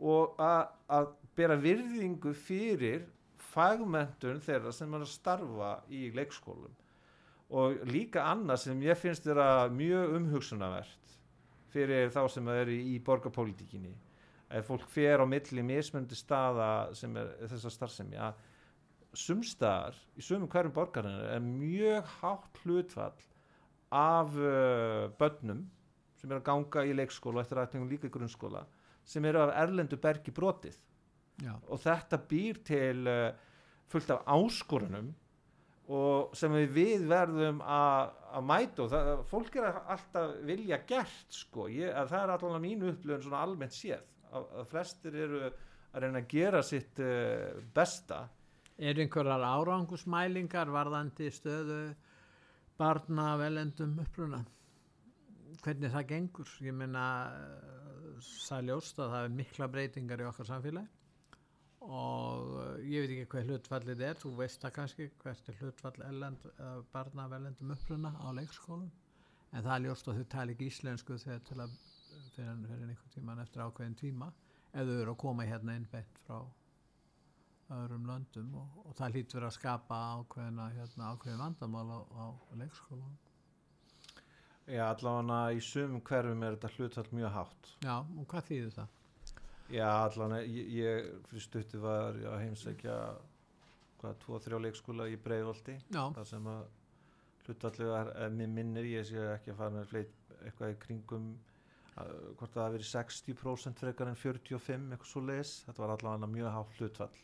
[0.00, 3.04] og að, að bera virðingu fyrir
[3.50, 6.76] fagmentun þeirra sem er að starfa í leikskólum.
[7.50, 11.16] Og líka annað sem ég finnst vera mjög umhugsunavert
[11.70, 13.92] fyrir þá sem eru í borgarpolítikinni
[14.50, 18.38] ef fólk fer á milli mismundi staða sem er þessar starfsemi að
[19.14, 23.26] sumstaðar í sumum hverjum borgarinn er mjög hátt hlutfall
[23.94, 25.64] af uh, börnum
[26.18, 28.64] sem eru að ganga í leikskóla og eftir aðtengum líka í grunnskóla
[29.06, 30.78] sem eru af erlendu bergi brotið
[31.40, 33.30] Já, og þetta býr til uh,
[33.90, 35.12] fullt af áskorunum
[35.90, 41.34] og sem við, við verðum að að mæta og það, fólk er alltaf vilja gert
[41.34, 45.40] sko, ég, að það er allavega mínu upplöfun svona almennt séð að, að flestir eru
[45.48, 48.28] að reyna að gera sitt uh, besta
[48.80, 51.80] Er einhverjar árangusmælingar varðandi stöðu
[52.80, 54.38] barna velendum uppruna?
[55.60, 56.52] Hvernig það gengur?
[56.64, 57.02] Ég meina,
[58.46, 60.99] það ljóst að það er mikla breytingar í okkar samfélagi
[61.86, 66.04] og eh, ég veit ekki hvað hlutfallið er, þú veist það kannski hvert er hlutfall
[66.06, 68.90] ellend, uh, barna velendum uppruna á leikskólum
[69.50, 71.76] en það er ljóst að þau tala ekki íslensku þegar til að
[72.34, 74.30] fyrir, einhvern tíman eftir ákveðin tíma
[74.70, 76.38] ef þau eru að koma hérna innbætt frá
[77.70, 82.24] öðrum löndum og, og það hlýtur að skapa ákveðina hérna, ákveðin vandamál á, á
[82.58, 83.18] leikskólan.
[84.70, 88.96] Já, allavega í sumum hverfum er þetta hlutfall mjög hátt Já, og hvað þýðir það?
[89.70, 92.96] Já, allavega, ég, ég fyrir stutti var að heimsækja
[94.00, 96.62] hvað, tvo, þrjá leikskóla í Breiðolti Já, það sem að
[97.50, 101.24] ef mér minnir ég sé ekki að fara eitthvað í kringum
[101.98, 106.28] að, hvort það hafi verið 60% frekar en 45 eitthvað svo leis, þetta var allavega
[106.30, 107.18] mjög hátt hlutfall.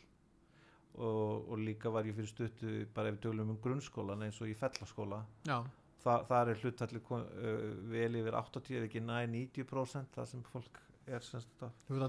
[0.97, 4.49] Og, og líka var ég fyrir stuttu bara ef við tölum um grunnskólan eins og
[4.49, 5.21] í fellaskóla.
[5.47, 5.59] Já,
[6.03, 10.43] Þa, það er hlutfallið kon- uh, vel yfir 80 eða ekki næ 90% það sem
[10.51, 11.99] fólk er semst um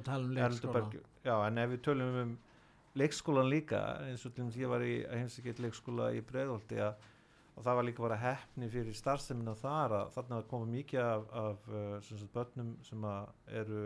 [1.47, 2.35] en ef við tölum um
[2.99, 6.99] leikskólan líka, eins og til dæmis ég var í heimsækjað leikskóla í Breiðolti að
[7.59, 11.25] og það var líka bara hefni fyrir starfsemina þar að þarna var komið mikið af,
[11.41, 11.65] af
[12.07, 13.07] sem sagt, börnum sem
[13.61, 13.81] eru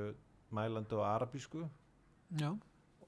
[0.53, 1.62] mælandi á arabísku.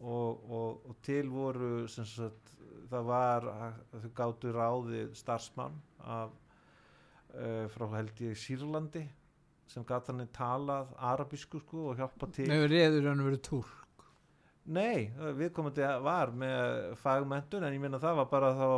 [0.00, 2.54] Og, og, og til voru sagt,
[2.88, 3.48] það var
[3.92, 6.32] þau gáttu ráðið starfsmann af,
[7.36, 9.04] uh, frá held ég Sýrlandi
[9.70, 13.72] sem gat hann talað arabísku sko og hjálpa til nefnir reyður hann verið túr.
[14.64, 18.68] Nei, viðkomandi var með fagmentun en ég meina það var bara þá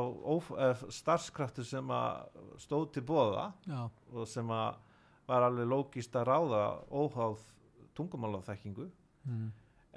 [0.64, 4.80] eh, starfskraftur sem að stóð til bóða Já, og sem að
[5.26, 7.40] var alveg lógist að ráða óháð
[7.98, 8.86] tungumálaþekkingu
[9.26, 9.46] mm.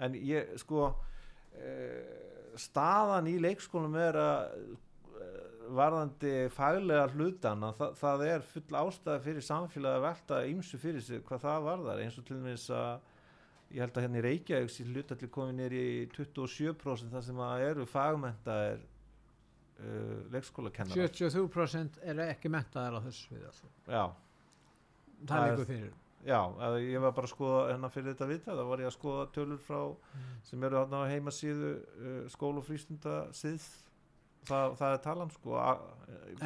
[0.05, 2.13] en ég sko uh,
[2.59, 4.63] staðan í leikskólum er að
[5.77, 11.03] varðandi faglega hlutan að það, það er full ástæða fyrir samfélagi að velta ýmsu fyrir
[11.05, 12.01] sig hvað það varðar.
[12.05, 13.07] Eins og til dæmis að
[13.69, 17.65] ég held að hérna í Reykjavík sér hlutalli komið nýr í 27% þar sem að
[17.67, 23.43] eru fagmentaðir uh, leikskólakennar 73% eru ekki mentaðar á þessu við
[23.93, 24.05] já,
[25.19, 25.93] Það Það er er- líka fyrir.
[26.25, 26.39] já,
[26.89, 29.61] ég var bara að skoða hérna fyrir þetta vita, þá var ég að skoða tölur
[29.63, 29.81] frá
[30.49, 33.69] sem eru hérna á heimasíðu uh, skóla og frístunda síð
[34.49, 35.61] það, það er talan sko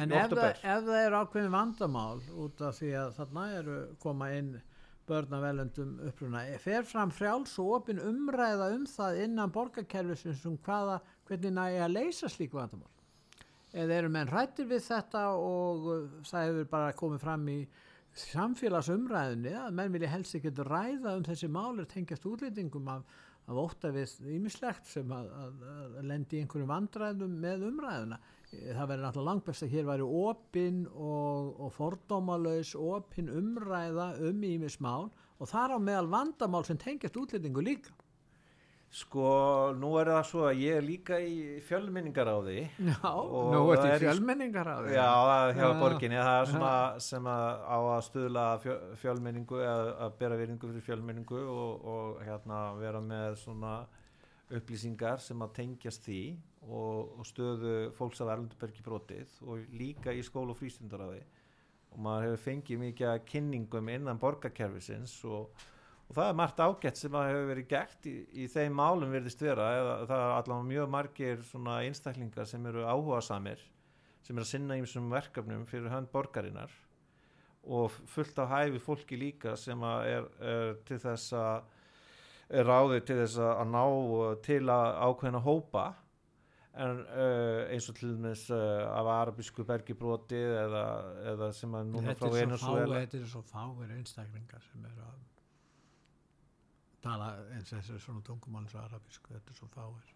[0.00, 4.30] En ef það, ef það er ákveðin vandamál út af því að þarna eru koma
[4.36, 4.54] inn
[5.08, 11.52] börnavelendum uppruna, fer fram frjáls og opin umræða um það innan borgarkerfisins um hvaða, hvernig
[11.52, 12.90] nægi að leysa slíku vandamál?
[13.74, 17.58] Eða eru menn hrættir við þetta og uh, það hefur bara komið fram í
[18.24, 23.02] samfélagsumræðinni að menn vilja helst ekki ræða um þessi málir tengjast útlýtingum af,
[23.44, 25.64] af ótta við ímislegt sem að, að,
[25.98, 28.20] að lendi einhverjum vandræðum með umræðuna.
[28.54, 34.46] Það verður náttúrulega langt best að hér væri opin og, og fordómalaus opin umræða um
[34.46, 37.92] ímismál og þar á meðal vandamál sem tengjast útlendingu líka
[38.94, 39.24] sko
[39.74, 42.56] nú er það svo að ég er líka í fjölminningar á því
[42.92, 43.10] Já,
[43.50, 45.08] nú er í í- fjölmenningar á því já,
[45.56, 45.80] hjá Já.
[45.80, 46.20] borginni.
[46.20, 46.74] Það er svona
[47.08, 52.22] sem að á að stuðla fjö, fjölminningu að, að bera virðingu fyrir fjölminningu og, og
[52.28, 53.74] hérna vera með svona
[54.54, 56.20] upplýsingar sem að tengjast því
[56.68, 61.22] og, og stöðu fólks af Erlendubergi brotið og líka í skóla og frístundaraði
[61.94, 65.50] og maður hefur fengið mikið kynningum innan borgarkerfisins og,
[66.08, 68.14] og það er margt ágætt sem að hefur verið gert í,
[68.44, 72.84] í þeim málum virðist vera eða það er allavega mjög margir svona einstaklingar sem eru
[72.84, 73.62] áhuga samir
[74.24, 76.72] sem er að sinna ímsum verkefnum fyrir hönd borgarinnar
[77.64, 81.72] og fullt af hæfi fólki líka sem að er, er til þess að
[82.54, 83.84] er ráðið til þess að ná
[84.44, 85.84] til að ákveðna hópa.
[86.74, 90.86] En uh, eins og til dæmis uh, af arabísku bergibroti eða,
[91.30, 92.40] eða sem að núna þetta frá
[93.14, 95.20] er svo fáir einstaklingar sem eru að
[97.04, 100.12] tala eins og þessu svona tungumál eins og arabísku, þetta er svo fáir.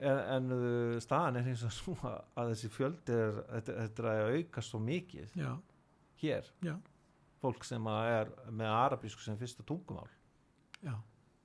[0.00, 4.08] En, en uh, staðan er eins og svo að þessi fjöldi er þetta, þetta er
[4.12, 5.50] að auka svo mikið já,
[6.22, 6.74] hér, já,
[7.42, 10.08] fólk sem að er með arabísku sem fyrsta tungumál.
[10.80, 10.94] Já,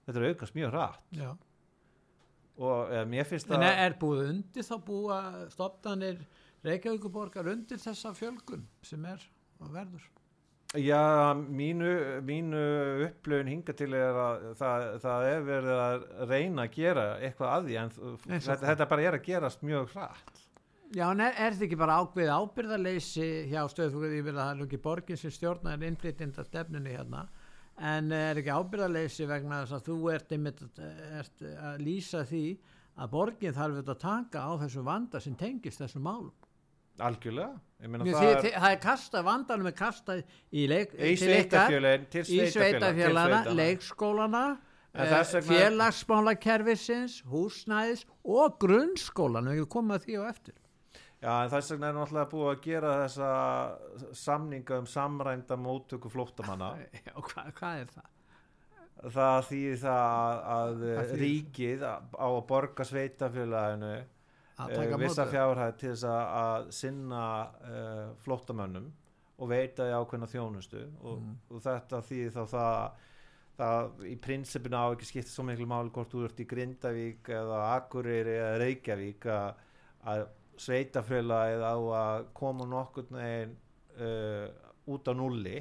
[0.05, 1.29] þetta er að aukast mjög rætt já.
[2.55, 6.21] Og eða, mér finnst en það er, búið undir þá búa stopnanir
[6.65, 9.21] Reykjavíkuborgar undir þessa fjölgun sem er
[9.59, 10.05] og verður
[10.75, 11.89] Já, mínu,
[12.25, 12.61] mínu
[13.05, 17.67] upplöfun hinga til er að það, það er verið að reyna að gera eitthvað að
[17.69, 17.93] því en
[18.25, 20.41] þetta, þetta bara er að gerast mjög hratt.
[20.95, 24.51] Já, en er, er þetta ekki bara ákveð ábyrðarleysi hjá stöðfúið, ég vil að það
[24.53, 27.25] er ekki borgin sem stjórnar innflytjenda stefnunni hérna,
[27.93, 30.63] en er ekki ábyrðarleysi vegna þess að þú ert, einmitt,
[31.21, 32.45] ert að lýsa því
[32.95, 36.33] að borgin þarf auðvitað að taka á þessu vanda sem tengist þessu málum?
[37.03, 37.57] Algjörlega
[37.91, 40.21] meina það er því- það er kastað, vandanum er kastað
[40.51, 44.43] í, leik, í til ykkar, sveitafjölin til í sveitafjöla sveitafélagana, leikskólana
[44.95, 50.55] eh, félagsmálakerfisins húsnæðis og grunnskólan við komum að því á eftir
[51.25, 53.29] Já, en þess vegna er náttúrulega búið að gera þessa
[54.13, 56.67] samninga um samrænda móttöku flóttamanna.
[57.17, 58.11] og hva, hvað er það?
[59.15, 63.93] Það þýðir það að Hvað þýðir ríkið á að borga að taka
[65.01, 68.85] vissa móti fjárhæð til þess að, að sinna uh, flóttamönnum
[69.35, 71.33] og veita því ákveðna þjónustu og, Mm.
[71.51, 73.03] og þetta þýðir þá það
[73.55, 77.59] það í prinsipinu á ekki skipta svo miklu máli hvort þú ert í Grindavík eða
[77.75, 79.61] Akureyri eða Reykjavík að,
[80.11, 80.23] að
[80.59, 83.55] sveitafélagið á að koma nokkurn veginn
[83.99, 84.47] uh,
[84.91, 85.57] út á nulli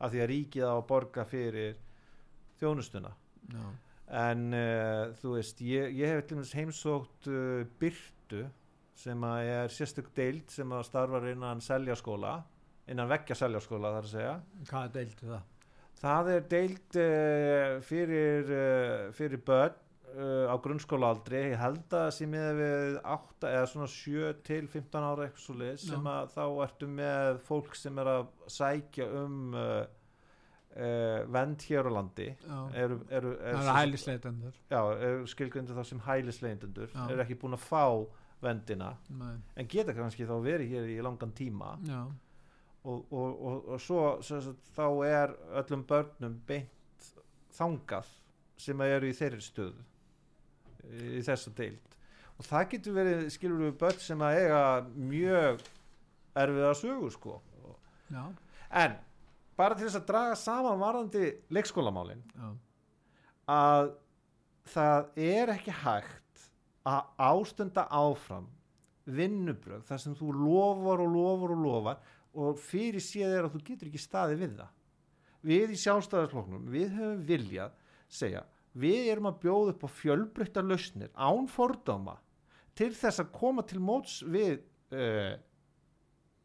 [0.00, 1.76] af því að ríkið á að borga fyrir
[2.60, 3.12] þjónustuna
[3.52, 3.64] Já.
[4.10, 8.46] En uh, þú veist ég, ég hef heimsótt uh, Byrtu
[9.00, 12.40] sem er sérstök deild sem starfar innan seljaskóla
[12.90, 14.34] innan veggja seljaskóla þar að segja.
[14.68, 15.46] Hvað deildu það?
[16.00, 18.50] það er deild uh, fyrir,
[19.16, 19.76] fyrir börn
[20.16, 21.42] uh, á grunnskólaaldri.
[21.52, 25.28] Ég held að sé með við 8 eða svona 7 til 15 ára
[25.84, 29.54] sem að þá ertu með fólk sem er að sækja um
[30.76, 32.28] uh, uh, vend hér á landi
[32.74, 37.04] eru, eru, það eru hælisleitendur skilgrindu þá sem hælisleidendur Já.
[37.10, 37.84] eru ekki búin að fá
[38.40, 39.36] vendina Nei.
[39.56, 41.74] en geta kannski þá verið hér í langan tíma
[42.84, 47.12] og, og, og, og svo sem sagt, þá er öllum börnum beint
[47.56, 48.08] þangað
[48.60, 49.86] sem að eru í þeirri stöðu
[51.18, 51.98] í þessu deild
[52.40, 54.62] og það getur verið skilur við börn sem að eiga
[54.96, 55.62] mjög
[56.40, 57.36] erfiða sögu sko
[58.10, 58.24] Já.
[58.80, 58.96] en
[59.60, 62.48] bara til þess að draga saman varðandi leikskólamálin Já.
[63.54, 63.92] að
[64.72, 66.46] það er ekki hægt
[66.88, 68.48] að ástunda áfram
[69.10, 73.62] vinnubröð þar sem þú lofar og lofar og lofar og fyrir séð er að þú
[73.66, 74.76] getur ekki staði við það
[75.50, 77.76] við í sjálfstæðarsloknum við höfum viljað
[78.12, 78.42] segja
[78.80, 82.18] við erum að bjóða upp á fjölbreyttar lausnir án fordóma
[82.78, 84.60] til þess að koma til móts við
[84.94, 85.34] uh,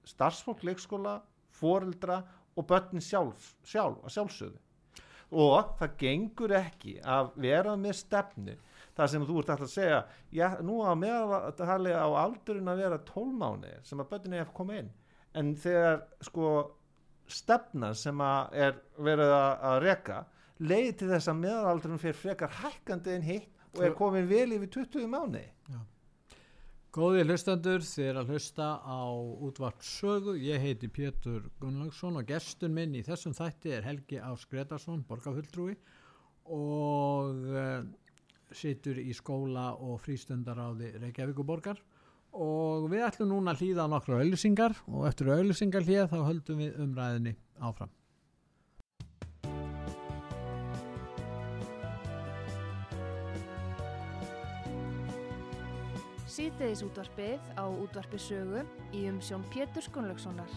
[0.06, 1.20] starfsfólk leikskóla,
[1.56, 2.24] foreldra
[2.56, 4.62] og börnin sjálf, sjálf að sjálfsögðu.
[5.36, 8.56] Og það gengur ekki að vera með stefnu
[8.96, 9.98] þar sem þú ert alltaf að segja
[10.32, 14.54] já, nú á meðaltali á aldurinn að vera 12 mánu sem að börnin er að
[14.56, 14.94] koma inn.
[15.36, 16.52] En þegar sko
[17.28, 20.22] stefnan sem að er verið að, að reka
[20.62, 24.72] leiði til þess að meðalaldurinn fyrir frekar hækkandi en hitt og er komin vel yfir
[24.78, 25.42] 20 mánu
[26.96, 29.04] Góði hlustendur, þið er að hlusta á
[29.44, 30.38] útvart sögu.
[30.40, 35.76] Ég heiti Pétur Gunnlaugsson og gestur minn í þessum þætti er Helgi Ás Gretarsson, borgarfulltrúi
[36.56, 37.84] og uh,
[38.56, 41.84] situr í skóla og frístundaráði Reykjavíkuborgar
[42.32, 46.64] og við ætlum núna að hlýða á nokkra auðlýsingar og eftir auðlýsingar hlýða þá höldum
[46.64, 47.92] við umræðinni áfram.
[56.36, 60.52] Síðdeðis útvarpið á útvarpi sögu í umsjón Pétur Gunnlaugssonar.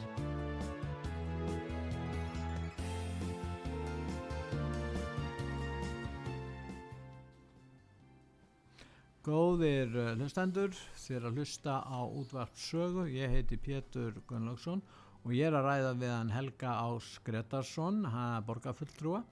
[9.23, 10.75] Góðir uh, hlustendur,
[11.15, 14.83] er að hlusta á útvart sögu, ég heiti Pétur Gunnlaugsson
[15.23, 19.23] og ég er að ræða við hann Helga Ás Gretarsson, hann er borgarfulltrúa,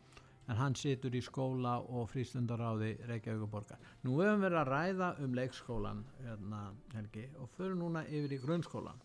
[0.46, 3.80] en hann situr í skóla og frístundaráði Reykjavíkuborgar.
[4.06, 6.62] Nú höfum við að ræða um leikskólan, hérna,
[6.94, 9.00] Helgi, og fyrir núna yfir í grunnskólan.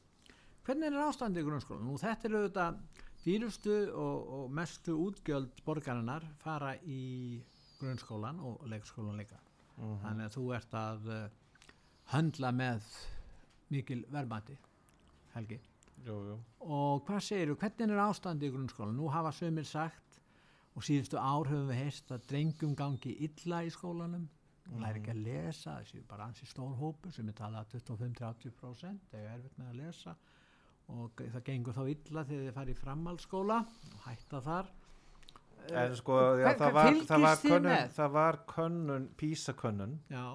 [0.66, 1.88] Hvernig er ástandi í grunnskólan?
[1.88, 2.82] Nú þetta er auðvitað
[3.26, 7.42] dýrustu og, og mestu útgjöld borgarinnar fara í
[7.82, 9.38] grunnskólan og leikskólan líka
[9.78, 11.22] þannig að þú ert að uh,
[12.14, 12.88] höndla með
[13.72, 14.58] mikil verðmæti
[15.36, 15.58] Helgi
[16.06, 16.38] jú, jú.
[16.66, 20.11] og hvað segir þú, hvernig er ástandi í grunnskólan nú hafa sömur sagt
[20.76, 24.28] og síðustu ár höfum við heist að drengjum gangi illa í skólanum.
[24.72, 29.34] Og læri ekki að lesa, þessi bara ansi stór hópu sem er talað 25-30% eða
[29.34, 30.14] erfitt með að lesa.
[30.92, 34.72] Og það gengur þá illa þegar þið farið framhaldsskóla og hætta þar.
[35.70, 40.26] En sko já, það, var, það, var könnun, það var könnun PISA könnun já,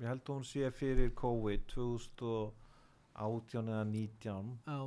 [0.00, 4.78] ég held að hún sé fyrir COVID 2018 eða 19 já,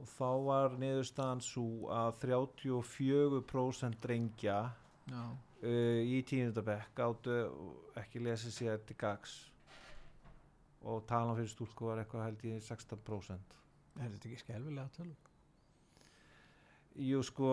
[0.00, 4.58] og þá var niðurstaðan svo að 34% drengja
[5.12, 7.38] uh, í tíundabekk áttu
[8.00, 9.34] ekki lesið sér til gags
[10.82, 13.60] og talan fyrir stúlku var eitthvað held ég 16%
[14.00, 15.31] er þetta ekki skelvilega tölv?
[17.00, 17.48] Jú sko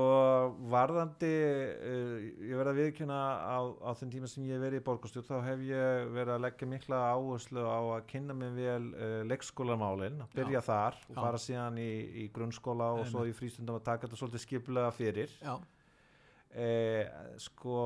[0.68, 4.86] varðandi uh, ég verð að viðkjöna á, á þeim tíma sem ég hef verið í
[4.90, 9.22] borgarstjórn þá hef ég verið að leggja mikla áherslu á að kynna mig vel uh,
[9.30, 10.66] leikskólamálin, byrja Já.
[10.68, 11.22] þar og Já.
[11.22, 15.36] fara síðan í, í grunnskóla og svo í frístundum að taka þetta svolítið skiplega fyrir
[16.52, 17.08] eh,
[17.40, 17.80] sko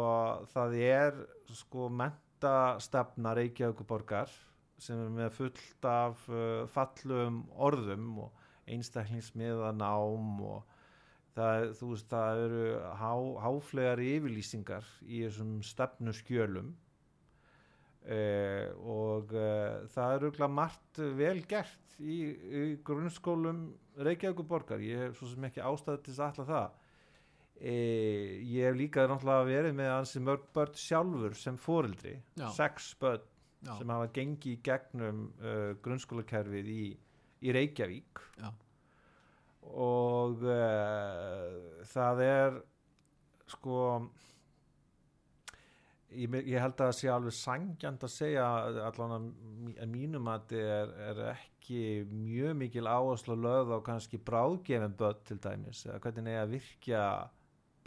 [0.55, 1.23] það er
[1.53, 4.33] sko mentastefna Reykjavíkuborgar
[4.81, 10.72] sem er með fullt af uh, fallum orðum og einstaklingsmiða nám og
[11.35, 12.63] það, þú veist, það eru
[13.01, 13.13] há,
[13.45, 16.73] háflegar yfirlýsingar í þessum stefnu skjölum
[18.05, 23.65] eh, og eh, það er auðvitað margt vel gert í, í grunnskólum
[24.03, 26.79] Reykjavíkuborgar ég hef svo sem ekki ástæði til ætla það.
[27.53, 27.73] E,
[28.49, 32.47] ég hef líka náttúrulega verið með ansi mörg börn sjálfur sem foreldri, Já.
[32.55, 33.27] sex börn
[33.61, 36.83] já, sem hafa gengið í gegnum uh, grunnskólakerfið í,
[37.45, 38.23] í Reykjavík.
[38.41, 38.49] Já,
[39.71, 42.59] og uh, það er
[43.53, 43.77] sko
[46.13, 48.47] ég, ég held að það sé alveg sangjant að segja
[48.89, 49.27] allan að,
[49.65, 51.79] mí- að mínum að þetta er, er ekki
[52.11, 57.05] mjög mikil áherslu lögð á kannski bráðgefin börn til dæmis eða hvernig er að virkja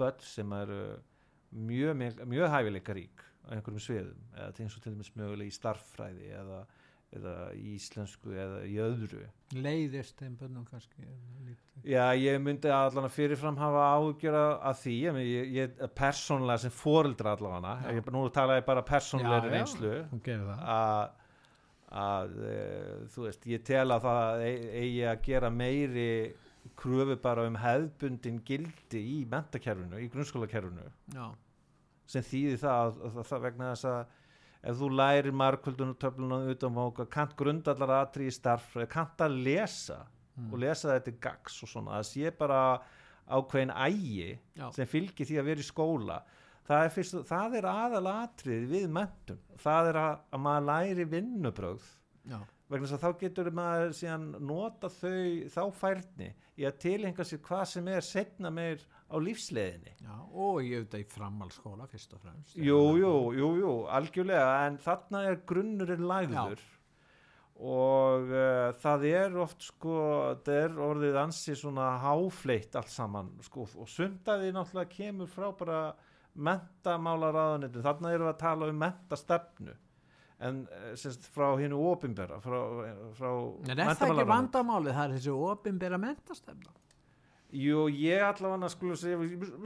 [0.00, 0.80] börn sem eru
[1.56, 5.54] mjög, mjög, hæfileika rík á einhverjum sviðum eða til eins og til dæmis mögulega í
[5.54, 6.62] starffræði eða,
[7.16, 11.04] eða í íslensku eða í öðru leiðist þeim bönnum kannski.
[11.86, 14.94] Já, ég myndi allan að fyrirfram hafa áhugjör af- af því,
[15.28, 16.70] ég, ég, persónlega sem
[17.84, 17.92] Já.
[17.98, 18.82] ég, nú tala ég bara
[19.46, 19.54] já.
[19.54, 19.92] reynslu
[20.50, 21.22] það að
[21.96, 22.54] að e,
[23.14, 26.08] þú veist, ég tel að það e- eigi að gera meiri
[26.76, 31.28] kröfu bara um hefðbundin gildi í mentakerfinu, í grunnskólakerfinu Já,
[32.10, 34.06] sem þýðir það, að, að, það vegna þess að
[34.66, 35.32] ef þú lærir
[36.02, 40.02] töflunum utan móka, kant grundallar aðri í starf, kant að lesa
[40.36, 40.52] Mm.
[40.52, 42.56] og lesa þetta í gags og svona, það sé bara
[43.26, 44.26] ákveðin ægi
[44.58, 46.18] já, sem fylgir því að vera í skóla
[46.66, 51.06] það er, fyrst, það er aðal atrið við mentum, það er að, að maður læri
[51.14, 51.86] vinnubrögð
[52.28, 52.36] já,
[52.70, 57.42] vegna þess að þá getur maður síðan nota þau, þá færni í að tilhenga sér
[57.46, 59.92] hvað sem er setna meir á lífsleiðinni.
[60.02, 62.56] Já og ég auðvitað í framhaldsskóla fyrst og fremst.
[62.58, 66.64] Jú, jú, jú, jú, algjörlega en þarna er grunnurinn lagður.
[67.56, 69.94] Og uh, það er oft sko,
[70.44, 75.80] það er orðið ansi svona háfleitt allt saman sko, og sundaði náttúrulega kemur frá bara
[76.36, 79.76] mentamálaráðunitin, þarna erum við að tala um mentastefnu
[80.44, 82.58] en uh, semst frá hinu ofinbera frá,
[83.16, 83.30] frá
[83.64, 86.74] En er það ekki vandamálið, það er þessi opinbera mentastefna
[87.56, 89.16] Jú, ég allavega skulle segja,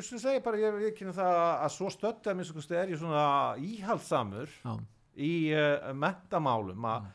[0.04, 1.88] skulum segja bara, ég, ég kynna það að svo
[2.36, 3.24] minnst kosti er ég svona
[3.56, 4.74] íhaldsamur Já,
[5.16, 7.08] í uh, mentamálum að,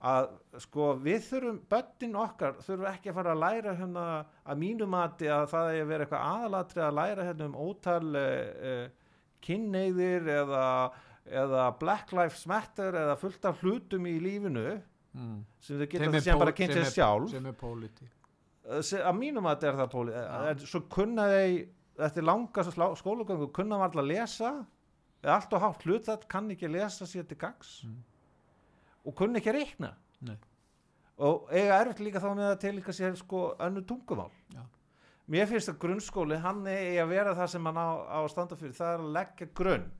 [0.00, 0.28] að
[0.64, 4.04] sko við þurfum, börnin okkar þurfum ekki að fara að læra hérna
[4.44, 8.20] að mínu mati að það er að vera eitthvað aðalatri að læra hérna um ótal
[8.22, 8.28] uh,
[8.70, 10.64] uh, kynneiðir eða,
[11.26, 14.64] eða Black Lives Matter eða fullt af hlutum í lífinu
[15.14, 15.38] mm.
[15.60, 18.10] sem þau geta Sem er bara kynnt er- sjálf sem er pólitík
[18.64, 20.36] Uh, se- að mínum að þetta er það póli Já.
[20.48, 21.66] en svo kunna þeir
[22.06, 22.62] eftir langa
[22.96, 24.52] skólagöngu kunna var alltaf lesa
[25.22, 27.98] eða allt og hátt hlut það kann ekki að lesa sér til gags Mm.
[29.04, 29.90] og kunna ekki að reikna
[30.24, 30.38] Nei.
[31.18, 34.64] og eiga erfitt líka þá með að tilíka sér sko önnu tungumál Já.
[35.28, 38.56] mér finnst að grunnskóli hann eigi að vera það sem hann á, á að standa
[38.56, 39.90] fyrir það er að leggja grunn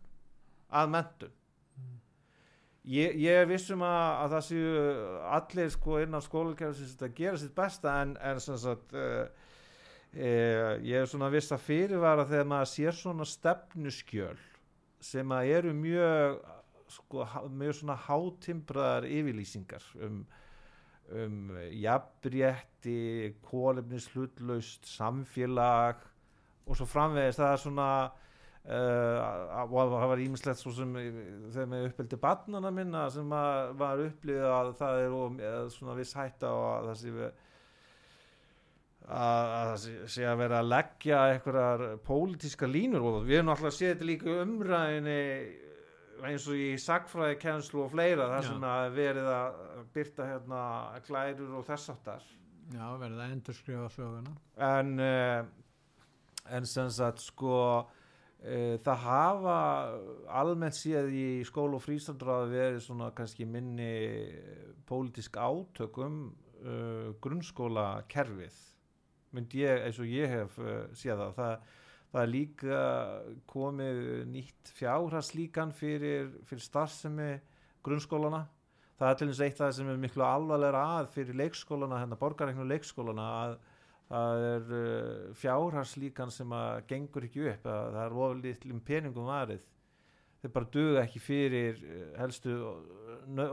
[0.74, 1.34] að mentun
[2.84, 4.72] Ég, ég er vissum að, að það séu
[5.32, 11.08] allir sko innan skólakerfisins að gera sitt besta en, en sagt uh, uh, ég er
[11.08, 14.36] svona viss að fyrirvara þegar maður sér svona stefnuskjöl
[15.00, 16.36] sem að eru mjög
[16.92, 17.24] sko,
[17.56, 20.20] mjög svona hátimbraðar yfirlýsingar um,
[21.22, 22.98] um jafnrétti
[23.48, 26.04] kólefnis hlutlaust samfélag
[26.68, 27.40] og svo framvegis.
[27.40, 27.88] Það er svona
[28.64, 31.16] Uh, og það var ímislegt svo sem eh,
[31.52, 35.34] þegar með uppeldi barnana minna sem að, var upplýðið að það er um,
[35.74, 37.42] svona viss hætta og að það sé við-
[39.04, 39.82] að að það
[40.14, 44.08] sé- að vera að leggja einhverjar pólitíska línur og við erum alltaf að sé þetta
[44.08, 45.18] líka umræðinni
[46.24, 48.48] eins og í sagfræði kennslu og fleira þar Já.
[48.48, 49.58] sem að verið að
[49.98, 50.62] byrta hérna
[51.04, 52.24] glærur og þess áttar
[52.72, 54.32] Já, verið að endurskrifa söguna
[54.70, 55.44] en uh,
[56.56, 57.58] en sem sagt sko
[58.84, 59.58] það hafa
[60.40, 63.94] almennt séð í skóla og frístandráði verið svona kannski minni
[64.84, 66.18] pólitísk átök um
[66.60, 68.58] uh, grunnskóla kerfið
[69.34, 71.72] myndi ég eins og ég hef uh, séð það það
[72.14, 72.80] Það er líka
[73.50, 73.96] komið
[74.30, 77.32] nýtt fjárhagslíkan fyrir, fyrir starfsemi
[77.82, 78.44] grunnskólana.
[79.00, 82.18] Það er til dæmis eitt af það sem er miklu alvarlega að fyrir leikskólana, hérna
[82.20, 83.56] borgarreiknu leikskólana að,
[84.10, 89.66] það er uh, fjárharslíkan sem að gengur ekki upp að það er oflitlum peningum varið
[90.42, 92.56] þeir bara duga ekki fyrir uh, helstu
[93.32, 93.46] nö,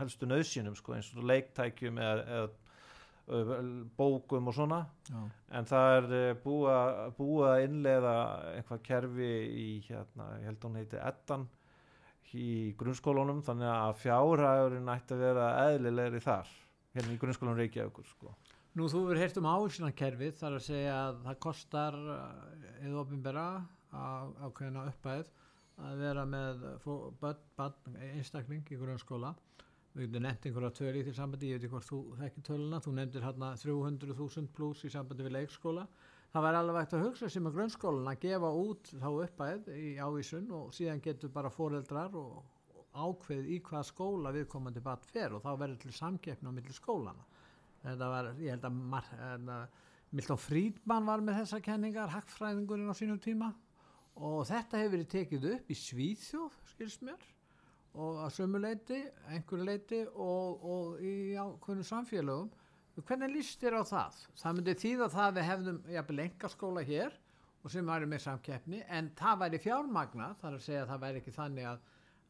[0.00, 2.48] helstu nöðsynum sko, eins og leiktækjum eða, eða
[3.28, 3.68] uh,
[3.98, 4.80] bókum og svona
[5.10, 5.20] Já.
[5.58, 8.16] en það er uh, búa að innleiða
[8.56, 11.46] eitthvað kerfi í hérna, ég held að hún heiti Eddan
[12.36, 16.50] í grunnskólunum þannig að fjárhæðurinn ætti að vera eðlilegri þar
[16.96, 18.34] hérna í grunnskólunum Reykjavíkur sko.
[18.76, 21.94] Nú þú verður heyrt um ávísunarkerfið þar að segja að það kostar
[22.84, 23.44] eða ofinbera
[23.96, 25.30] ákveðina uppæð
[25.86, 26.66] að vera með
[28.10, 29.30] einstakling í grunnskóla.
[29.94, 32.82] Við getum nefnt einhverja tölu í því sambandi ég veit ekki hvort þú þekki töluna.
[32.84, 35.86] Þú nefndir hérna 300.000 pluss í sambandi við leikskóla.
[36.34, 39.94] Það væri alveg vægt að hugsa sem að grunnskólan að gefa út þá uppæð í
[40.04, 42.44] ávísun og síðan getur bara foreldrar og,
[42.96, 47.24] ákveð í hvað skóla viðkomandi barn fer og þá verður til samkeppni á milli skólana
[48.00, 49.60] var, ég held að, Mar, hérna,
[50.10, 53.52] Milton Friedman var með þessar kenningar, hackfræðingurinn á sínum tíma
[54.16, 57.26] og þetta hefur verið tekið upp í Svíþjóð, skils mér
[57.96, 58.98] og að sömu leiti,
[59.32, 62.50] einhverju leiti og, og í ákveðnum samfélögum.
[62.96, 64.18] Hvernig líst þér á það?
[64.40, 67.16] Það myndi þýða það að við hefðum jafnvel engaskóla hér
[67.62, 71.22] og sem væri með samkeppni en það væri fjármagna, þar að segja að það væri
[71.22, 71.80] ekki þannig að,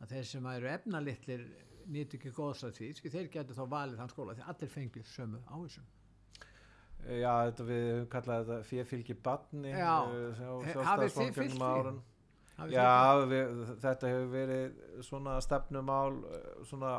[0.01, 1.45] að þeir sem væri efnalitlir
[1.93, 5.07] nýtt ekki góðs að því, skil, þeir getur þá valið þann skóla því allir fengir
[5.11, 5.87] sömu ávísum.
[7.07, 9.95] Já, þetta við höfum kallað þetta fjöfylgi batni Já.
[10.03, 10.84] Hafið þið.
[10.89, 12.03] Hafið þið
[12.72, 16.93] Já, við, þetta hefur verið svona stefnumál eh, svona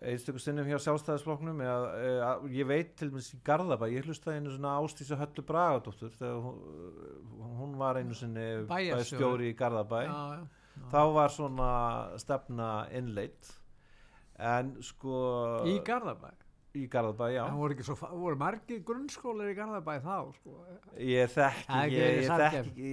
[0.00, 4.54] einstöku sinnum hjá sjálfstæðisflokknum eða, eða, ég veit til dæmis í Garðabæ ég hlustaði einu
[4.54, 6.58] svona ástísu Höllu Bragadóttur þegar hún,
[7.60, 9.10] hún var einu sinni Bæjarstjóri.
[9.12, 10.86] stjóri í Garðabæ já, já, já.
[10.94, 11.70] þá var svona
[12.22, 13.52] stefna innleitt
[14.40, 15.16] en sko
[15.68, 16.30] Í Garðabæ?
[16.78, 20.52] í Garðabæ, já Það voru, svo, voru margir grunnskólar í Garðabæ þá, sko.
[21.02, 22.92] Ég þekki, ég, þekki,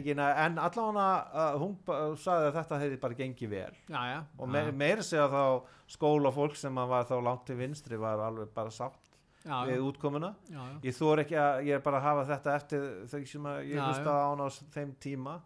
[0.00, 4.18] ekki, en allavega uh, hún ba- sagði að þetta hefði bara gengið vel Já, já.
[4.40, 5.44] og me, meira segja þá
[5.92, 9.12] skólafólk sem að var þá langt til vinstri var alveg bara sátt
[9.44, 10.32] já, við útkomuna.
[10.48, 10.80] já, já.
[10.88, 14.16] Ég þor ekki að, ég er bara að hafa þetta eftir þau sem ég hlusta
[14.16, 15.36] á á þeim tíma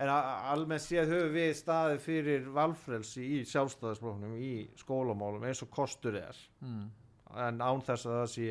[0.00, 6.16] en almennt séð höfum við staðið fyrir valfrelsi í sjálfstæðisfloknum í skólamálum eins og kostur
[6.20, 6.90] er Mm.
[7.36, 8.46] en án þess að það sé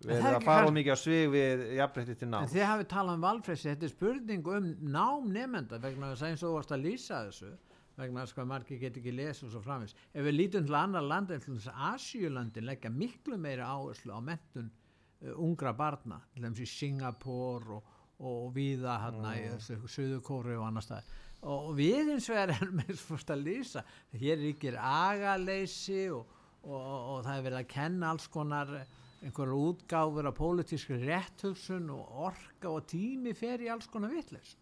[0.00, 0.76] það verið er að fara kannski...
[0.78, 3.92] mikið á svig við jafnbreytti til En nám þið hafið talað um valfreysi, þetta er
[3.94, 7.52] spurning um nám nefnda vegna þess að eins og varst að lýsa þessu
[8.00, 9.94] vegna að margir get ekki lesa og svo framins.
[10.14, 14.14] Ef við lítum til annar landa en til þess að Asíulöndin leggja miklu meira áherslu
[14.16, 19.80] á mentun uh, ungra barna, til dæmis í Singapore og, og víða hérna í þessu
[19.88, 21.10] Suðukóru og annar stað.
[21.48, 23.84] Og við eins og erum eins fórst að lýsa,
[24.20, 28.74] hér ríkir agaleysi og, og, og, það er verið að kenna alls konar
[29.20, 34.56] einhverjar útgáfur af pólitískri rétthugsun og orka og tími fer í alls konar vitleis.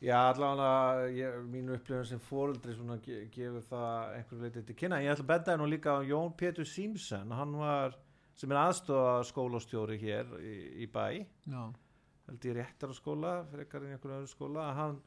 [0.00, 5.00] Já, allavega ég, mínu upplifun sem fóreldri svona ge gefur það einhverju leiti til kynna.
[5.04, 7.98] Ég ætla að benda nú líka á Jón Pétur Símsen, hann var
[8.40, 11.66] sem er aðstofa skólastjóri hér í, í bæ, Já,
[12.30, 15.00] held ég réttar skóla, frekar en einhverju öðru skóla, hann,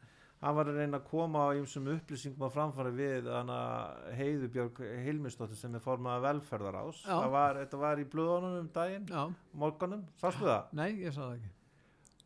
[0.43, 3.57] hann var að reyna að koma á ýmsum upplýsingum að framfara við hana
[4.17, 7.01] Heiðubjörg Hilmisdóttir sem er formað velferðarás.
[7.05, 7.15] Já.
[7.15, 9.23] Það var, þetta var í blöðunum um daginn, já,
[9.63, 10.71] morgunum, sástu það?
[10.79, 11.53] nei, ég sá það ekki.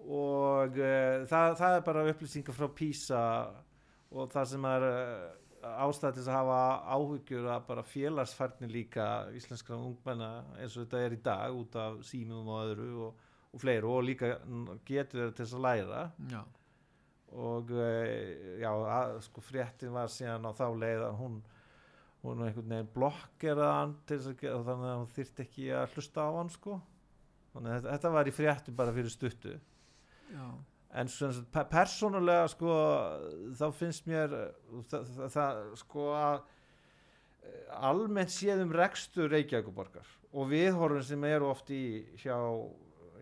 [0.08, 3.26] og uh, það, það er bara upplýsingar frá PISA
[4.18, 5.28] og það sem er uh,
[5.68, 6.60] ástæð til þess að hafa
[6.96, 11.98] áhugjur að bara félagsfærni líka íslenskra ungmenna eins og þetta er í dag út af
[12.08, 13.26] símum og öðru og,
[13.58, 14.32] og fleiru og líka
[14.88, 16.06] getur þeir til þess að læra.
[16.32, 16.42] Já,
[17.38, 18.08] og uh,
[18.62, 21.40] já, að, sko fréttin var síðan á þá leið að hún
[22.24, 25.92] hún er einhvern veginn blokkeraði hann til þess að þannig að hún þyrfti ekki að
[25.96, 26.78] hlusta á hann sko.
[27.54, 29.54] Þannig að þetta, var í fréttin bara fyrir stuttu.
[30.34, 30.48] Já,
[31.00, 31.12] en
[31.54, 32.74] pe- persónulega sko
[33.60, 34.34] þá finnst mér
[34.90, 41.48] það, það, það sko að eh, almennt séð um rekstur Reykjavíkuborgar og viðhorfum sem eru
[41.54, 41.82] oft í
[42.20, 42.36] hjá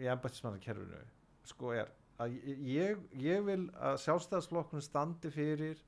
[0.01, 1.01] í embættismannakerfinu
[1.45, 1.91] sko er
[2.21, 5.81] að ég, ég vil að sjálfstæðsflokkurinn standi fyrir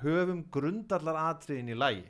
[0.00, 2.08] höfum grundallar atriðin í lægi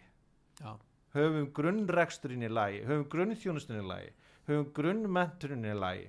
[0.61, 0.73] já,
[1.17, 4.13] höfum grunnreksturinn í lagi, höfum grunnþjónustunni í lagi,
[4.49, 6.07] höfum grunnmenturinn í lagi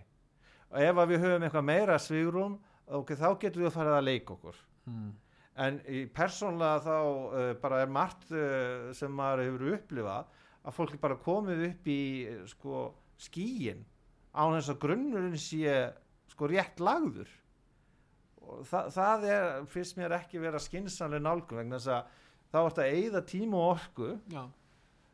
[0.72, 4.38] og ef við höfum eitthvað meira svigrum, ok, þá getum við að fara að leika
[4.38, 4.64] okkur.
[4.88, 5.12] mm.
[5.62, 10.30] En í persónlega þá uh, bara er margt uh, sem maður hefur upplifað
[10.62, 12.86] að fólk er bara komið upp í uh, sko
[13.20, 13.84] skíin
[14.32, 15.75] á þess að grunnurinn sé
[16.32, 17.29] sko rétt lagður.
[18.41, 22.17] Og það, það er, finnst mér ekki vera skinsanlega nálgum vegna þess að
[22.51, 24.09] þá ertu að eyða tíma og orku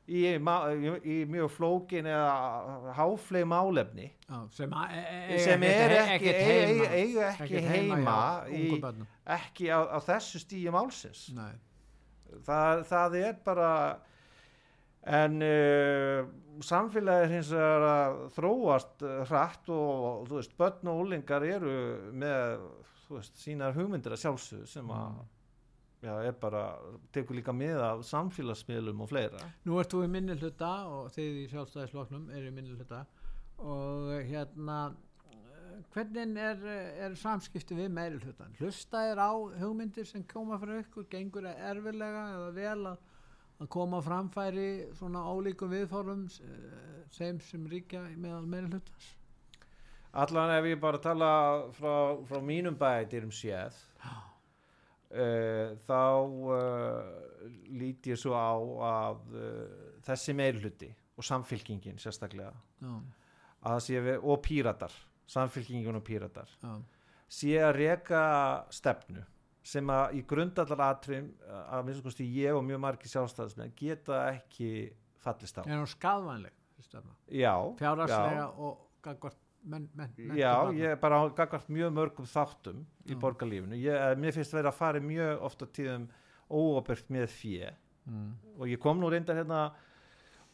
[0.08, 4.10] í, í, í mjög flókin eða háfleg málefni.
[4.28, 5.04] Já, sem, e,
[5.36, 8.68] e, sem er ekki, eiga heima, eiga ekki heima, hjá í,
[9.38, 11.28] ekki á, á þessu stíi málsins.
[11.38, 11.54] Nei.
[12.48, 13.72] það, það er bara
[15.08, 16.28] en uh,
[16.66, 21.78] samfélagið hins vegar að þróast uh, hratt og þú veist, börn og úlingar eru
[22.12, 22.68] með
[23.08, 25.20] þú veist, sínar hugmyndir að sjálfsög sem að
[26.04, 26.64] já, er bara,
[27.16, 29.42] tekur líka með af samfélagsmiðlum og fleira.
[29.66, 33.04] Nú ert þú í minni hluta og þið í sjálfstæðisloknum eru í minni hluta
[33.58, 34.78] og eh, hérna
[35.32, 36.66] eh, hvernig er,
[37.08, 38.54] er samskipti við meiri hlutan?
[38.60, 43.08] Hlusta er á hugmyndir sem koma frá ykkur, gengur það erfilega eða vel að,
[43.58, 49.14] að koma framfæri svona ólíkum viðfórum uh, þeim sem ríkja meðal meiri hlutans?
[50.18, 51.32] allan ef ég bara tala
[51.78, 56.58] frá, frá mínum bætirum séð uh, þá uh,
[57.78, 58.56] lít ég svo á
[58.90, 66.00] að uh, þessi meirhluti og samfylkingin sérstaklega Já, að það sé við, og píratar samfylkingin
[66.00, 66.74] og píratar já,
[67.40, 68.22] sé að reka
[68.74, 69.26] stefnu
[69.68, 71.32] sem að í grundallar atriðum
[71.66, 74.70] að minnst kosti ég og mjög margir sjálfstæðismenn geta ekki
[75.24, 75.64] fallist á.
[75.68, 75.90] Er hún
[76.86, 77.18] stefna?
[77.28, 82.86] já, Fjárhagslega já, og gagvart menn, menn, já ég er bara gagvart mjög mörgum þáttum
[83.08, 83.20] í Já.
[83.20, 83.76] borgarlífinu.
[83.82, 86.08] Ég, eh, mér finnst verið að fara mjög ofta tíðum
[86.48, 87.74] óopert með fjö
[88.08, 88.32] mm.
[88.60, 89.68] og ég kom nú reyndar hérna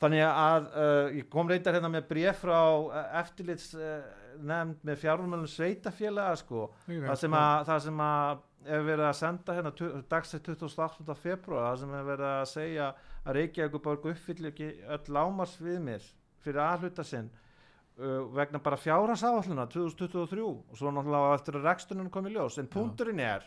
[0.01, 4.01] þannig að uh, ég kom reyndar hérna með bréf frá uh, eftirlits uh,
[4.41, 9.55] nefnd með fjármjölum sveitafélaga sko það sem að, það sem að er verið að senda
[9.57, 9.71] hérna
[10.09, 11.15] dagsett 28.
[11.19, 12.89] februar það sem er verið að segja
[13.23, 16.05] að Reykjavíkuborg uppfyllir ekki öll lámars viðmið
[16.43, 22.37] fyrir aðhluta sinn uh, vegna bara fjárhansáalluna 2023 og svo náttúrulega eftir að rekstunum komið
[22.37, 22.59] ljós.
[22.61, 23.45] En punkturinn er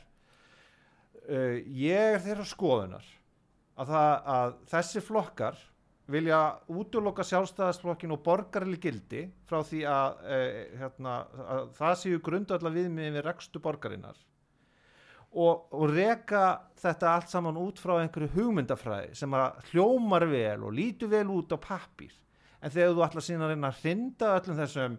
[1.28, 3.08] uh, ég er þeirra skoðunar
[3.76, 5.64] að, það, að þessi flokkar
[6.06, 6.38] vilja
[6.70, 11.18] útloka sjálfstæðasflokkin og borgarli gildi frá því að, uh, hérna,
[11.56, 14.24] að það séu grundvallar viðmiðin við rekstu borgarinnar
[15.36, 16.44] og, og reka
[16.80, 21.52] þetta allt saman út frá einhverju hugmyndafræði sem að hljómar vel og lítur vel út
[21.52, 22.14] á pappír.
[22.64, 24.96] En þegar þú ætla síðan að reyna að hrinda öllum þessum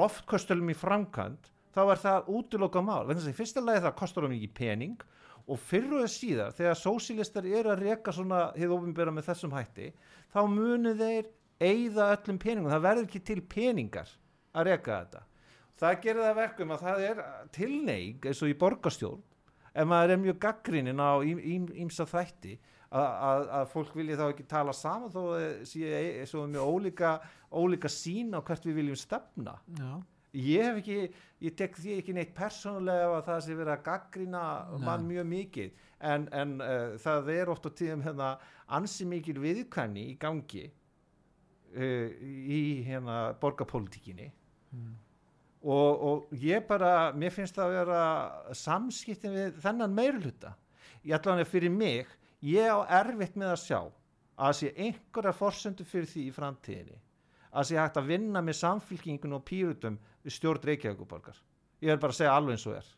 [0.00, 3.04] loftköstölum í framkvæmt þá er það útiloka mál.
[3.06, 5.06] Þess að í fyrsta lagi það kostar um ekki pening
[5.46, 9.92] og fyrr og síðar þegar sósílistar eru að reka svona hið ofinbera með þessum hætti
[10.34, 11.30] þá munu þeir
[11.62, 12.72] eigða öllum peningum.
[12.74, 14.10] Það verður ekki til peningar
[14.56, 15.22] að reka þetta.
[15.76, 17.24] Það gerir það að verkum að það er
[17.54, 19.24] tilneig eins og í borgarstjórn
[19.76, 22.56] ef maður er mjög gaggrinin á ímsa þætti
[22.96, 27.16] að, fólk vilji þá ekki tala saman þó að sé svo með ólíka,
[27.52, 29.56] ólíka sín á hvert við viljum stefna.
[29.76, 29.90] Já,
[30.36, 30.98] ég hef ekki,
[31.44, 34.46] ég tek því ekki neitt persónulega að það sé verið að gaggrina
[34.86, 35.84] mann mjög mikið.
[36.06, 38.32] En, en uh, það er oft á tíðum hérna
[38.78, 44.32] ansi mikil viðkvæmni í gangi uh, í hérna borgarpolítikinni
[44.76, 44.96] Mm.
[45.66, 48.02] Og, og ég bara mér finnst það að vera
[48.54, 50.54] samskiptin við þennan meiruluta
[51.02, 52.12] ég ætla hann fyrir mig
[52.46, 53.80] ég á erfitt með að sjá
[54.36, 57.00] að sé einhverja forsendu fyrir því í framtíðinni
[57.56, 61.40] að sé hægt að vinna með samfylkingun og pýrutum við stjórn Reykjavíkuborgar
[61.82, 62.92] ég er bara að segja alveg eins og er.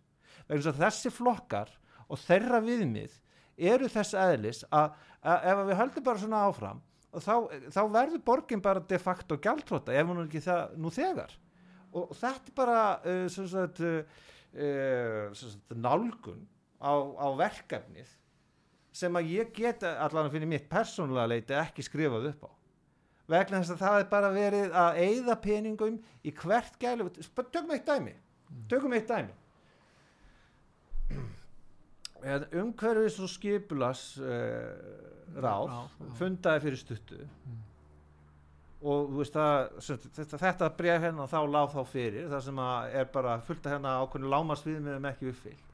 [0.49, 1.73] Vegna þess að þessi flokkar
[2.09, 3.17] og þeirra viðmið
[3.71, 7.35] eru þess eðlis að, að ef við höldum bara svona áfram þá,
[7.75, 11.35] þá verður borgin bara de facto gjaldróta ef hún er ekki það nú þegar
[11.97, 16.45] og þetta er bara uh, sagt, uh, sagt, nálgun
[16.81, 18.15] á, á verkefnið
[18.99, 22.51] sem að ég get allan fyrir mitt persónulega leiti ekki skrifað upp á.
[23.29, 27.87] Vegna þess að það er bara verið að eyða peningum í hvert gælu tökum eitt
[27.87, 28.15] dæmi.
[28.71, 29.37] Tökum eitt dæmi.
[32.59, 34.73] Umhverfis og skipulas uh,
[35.39, 35.77] ráð
[36.19, 37.21] fundaði fyrir stuttu
[38.79, 42.61] og veist það þetta, þetta bref hérna þá lág þá fyrir það sem
[43.01, 45.65] er bara fullt að hérna ákveðinu lámarsviðmiðum ekki uppfyllt.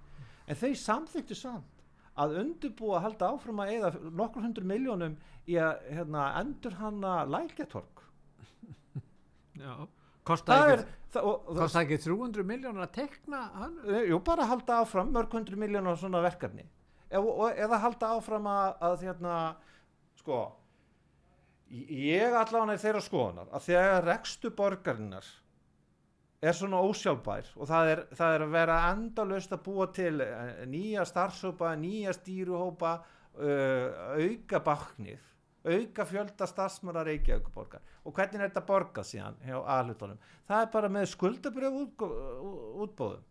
[0.48, 1.82] En þeir samþyktu samt
[2.20, 5.18] að undirbúa að halda áfram að eða nokkur hundur miljónum
[5.50, 8.02] í að hérna, endur hana lækjatorg
[9.58, 9.74] já
[10.24, 11.20] Kostaði ekki,
[11.52, 13.74] kosta ekki 300 miljónur að tekna hann?
[14.08, 16.64] Jú, bara halda áfram mörg hundru miljónar svona verkefni.
[17.12, 19.34] E og, eða halda áfram að, að hérna,
[20.22, 20.38] sko
[21.74, 25.26] ég allan er þeirra skoðunar að þegar rekstu borgarinnar
[26.44, 30.64] er svona ósjálfbær og það er, það er að vera endalaust að búa til eh,
[30.70, 35.30] nýja starfsópa, nýja stýruhópa uh, auka baknið
[35.64, 40.90] auka fjölda starfsmöra Reykjavíkuborgar og hvernig er þetta borgað síðan hjá aðlutunum það er bara
[40.92, 41.78] með skuldabrjöf
[42.84, 43.24] útbóðum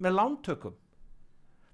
[0.00, 0.76] með lántökum.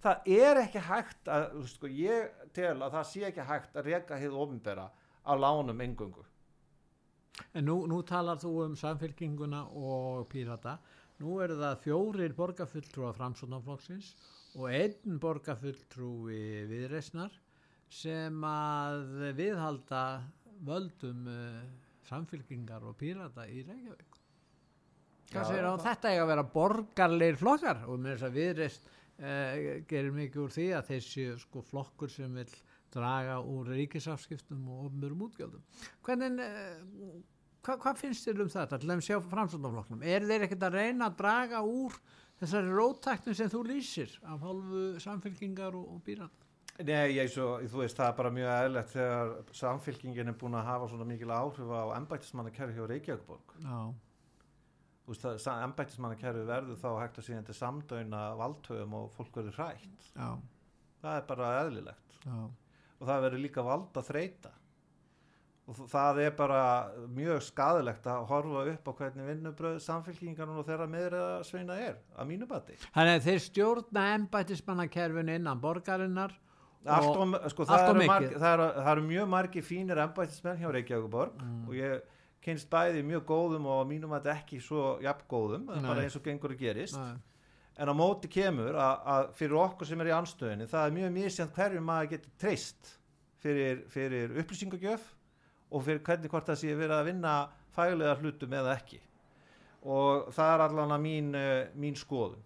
[0.03, 4.19] Það er ekki hægt að sko, ég tel að það sé ekki hægt að reka
[4.21, 4.87] hið ofinbera
[5.27, 6.25] á lánum engungu
[7.57, 10.77] En nú, nú talar þú um samfélkinguna og pírata.
[11.21, 14.13] Nú eru það fjórir borgarfulltrúa framsóknarflokksins
[14.57, 17.33] og einn borgarfulltrúi viðreisnar
[17.93, 20.03] sem að viðhalda
[20.67, 21.65] völdum uh,
[22.09, 24.21] samfélkingar og pírata í Reykjavík.
[25.33, 29.53] Hvað segir á þetta eiga að vera borgarleir flokkar og með þess að viðreist uh,
[29.91, 32.49] gerir mikið úr því að þessi sko flokkur sem vil
[32.97, 35.65] draga úr ríkisafskiptum og ofnbjörnum útgjöldum.
[36.07, 37.19] Hvernig, uh,
[37.67, 40.03] hva, hvað finnst þér um þetta til þeim sjá framsóknarflokknum?
[40.07, 41.97] Er þeir ekkert að reyna að draga úr
[42.41, 46.43] þessari rótæknu sem þú lýsir af hálfu samfélkingar og, og býranda?
[46.77, 50.67] Nei, ég, svo, þú veist, það er bara mjög eðlert þegar samfélkingin er búin að
[50.69, 53.55] hafa svona mikil áhrif á embættismannakerfi hjá Reykjavíkborg.
[53.65, 53.79] Já,
[55.07, 59.57] Þú veist, það embættismannakerfi verður þá hægt að síðan til samdöina valdhöfum og fólk verður
[59.61, 60.09] hrætt.
[60.13, 60.29] já,
[61.01, 62.17] Það er bara eðlilegt.
[62.27, 62.37] já.
[63.01, 64.53] Og það verður líka valda þreita.
[65.67, 66.59] Og það er bara
[67.11, 72.29] mjög skadilegt að horfa upp á hvernig vinnubröð samfélkingarnir og þeirra meðra sveina er, að
[72.31, 72.77] mínu bati.
[72.95, 76.37] Þannig að þeir stjórna embættismannakerfin innan borgarinnar
[76.87, 79.99] Allt og sko, allt það, of eru marg, það, eru, það eru mjög margi fínir
[80.05, 81.65] embættismenn hjá Reykjavíkuborg Mm.
[81.67, 82.05] og ég
[82.47, 85.83] kynst bæði mjög góðum og mínum að ekki svo jafn góðum, Nei.
[85.83, 87.17] bara eins og gengur að gerist Nei,
[87.77, 91.57] en á móti kemur að, fyrir okkur sem er í anstöðinni það er mjög misjant
[91.57, 92.97] hverju maður getur treyst
[93.43, 95.05] fyrir, fyrir upplýsingagjöf
[95.71, 97.37] og fyrir hvernig hvort það sé verið að vinna
[97.77, 99.01] fælega hlutum eða ekki.
[99.87, 102.43] Og það er allan að mín, uh, mín skoðun.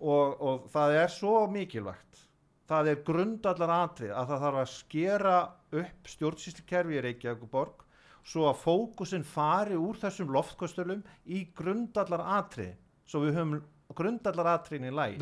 [0.00, 2.22] Og, og það er svo mikilvægt.
[2.68, 5.34] Það er grundallar atrið að það þarf að skera
[5.82, 7.82] upp stjórnsýslukerfi í Reykjavíkuborg
[8.24, 12.72] svo að fókusin fari úr þessum loftkostölum í grundallar atrið
[13.04, 13.58] svo við höfum
[13.92, 15.18] grundallar atriðin í læg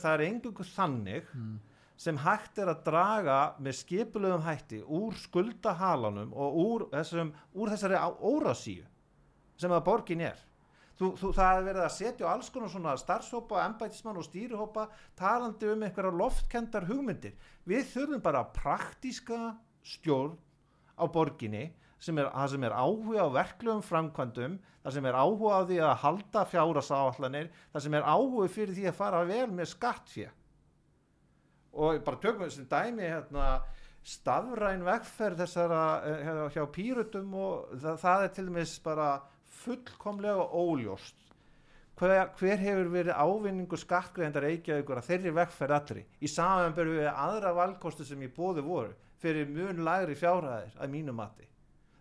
[0.00, 1.58] Það er engungu, þannig Mm.
[2.00, 7.98] sem hægt er að draga með skipulegum hætti úr skuldahalanum og úr, þessum, úr þessari
[8.24, 8.84] órasíu
[9.60, 10.38] sem að borgin er.
[11.00, 15.68] Þú, þú, það er verið að setja alls konar svona starfshópa, embætismann og stýrihópa talandi
[15.72, 17.32] um einhverja loftkendar hugmyndir.
[17.68, 20.36] Við þurfum bara praktíska stjórn
[21.00, 25.60] á borginni sem er, sem er áhuga á verklegum framkvæmdum, það sem er áhuga á
[25.68, 30.30] því að halda fjárasáallanir, það sem er áhuga fyrir því að fara vel með skattfjö
[31.70, 33.46] og bara tökum við sem dæmi hérna,
[34.02, 39.10] stafræn vegferð þessara eh, hjá, hjá pýrutum og það, það er til dæmis bara
[39.60, 41.18] fullkomlega óljóst.
[42.00, 46.04] Hver, hver hefur verið ávinningu skattgreðendar Reykjavíkur að þeirri vegferð allri?
[46.24, 51.12] Í samanbyrju við aðra valkostu sem í bóði voru fyrir mun lagri fjárhæðir að mínu
[51.12, 51.49] mati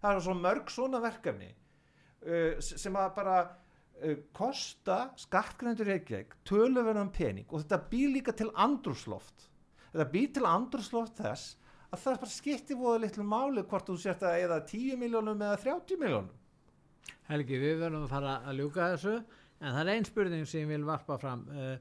[0.02, 7.14] það er svo mörg svona verkefni uh, sem að bara uh, kosta skattgreðendur Reykjavík töluverðan
[7.16, 9.50] pening og þetta býr líka til andrúsloft
[9.92, 11.56] þetta býr til andrúsloft þess
[11.90, 15.62] að það bara skipti voða litlu máli hvort þú sért að eða 10 miljónum eða
[15.66, 16.36] 30 miljónum
[17.30, 19.16] Helgi, við verðum að fara að ljúka þessu
[19.60, 21.76] en það er ein spurning sem ég vil varpa fram uh,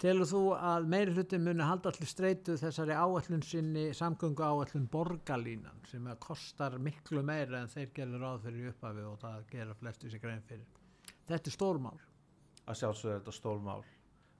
[0.00, 5.84] telur þú að meiri hlutin muni halda allir streitu þessari áallun sinni samgöngu áallun borgarlínan
[5.90, 9.76] sem að kostar miklu meira en þeir gerur ráð fyrir í upphafi og það gera
[9.78, 10.64] flestu sér grein fyrir
[11.28, 11.98] þetta er stórmál
[12.64, 13.82] að sjálfsögðu er þetta stólmál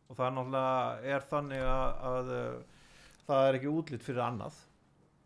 [0.09, 2.87] og það er náttúrulega er þannig að, að uh,
[3.27, 4.63] það er ekki útlýtt fyrir annað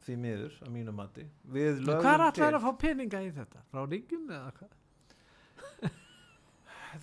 [0.06, 3.64] því miður að mínu mati hvað er allir að fá peninga í þetta?
[3.70, 4.76] frá ríkjum eða hvað?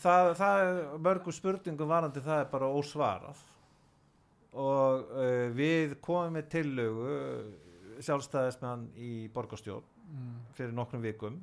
[0.02, 3.44] Það, það er mörgum spurningum varandi það er bara ósvarað
[4.56, 10.34] og uh, við komum með tillögu uh, sjálfstæðismann í borgarstjórn Mm.
[10.54, 11.40] fyrir nokkrum vikum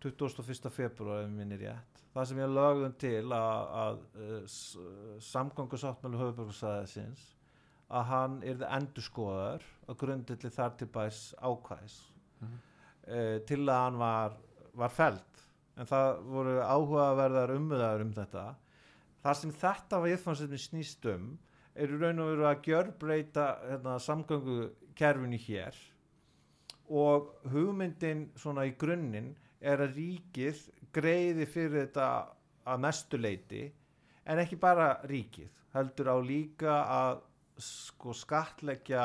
[0.00, 0.70] 21.
[0.72, 6.22] februar ef ég minni rétt það sem ég lögðum til að, að uh, samgangu sáttmælu
[6.22, 7.26] höfuborgarsæðisins
[7.92, 11.98] að hann yrði endurskoðar á grundilli þar til bæs ákvæðis
[12.40, 12.56] Mhm.
[13.12, 14.38] uh, til að hann var,
[14.80, 15.29] var feld
[15.80, 18.44] en það voru áhugaverðar umöðar um þetta.
[19.24, 21.30] Það sem þetta viðfansefni snýst um
[21.74, 24.58] er í raun og veru að gjörbreyta hérna, samgöngu
[24.98, 25.76] kerfinu hér.
[26.90, 32.08] Og hugmyndin svona í grunninn er að ríkið greiði fyrir þetta
[32.70, 33.62] að mestu leiti
[34.26, 37.22] en ekki bara ríkið heldur á líka að
[37.62, 39.04] sko skatleggja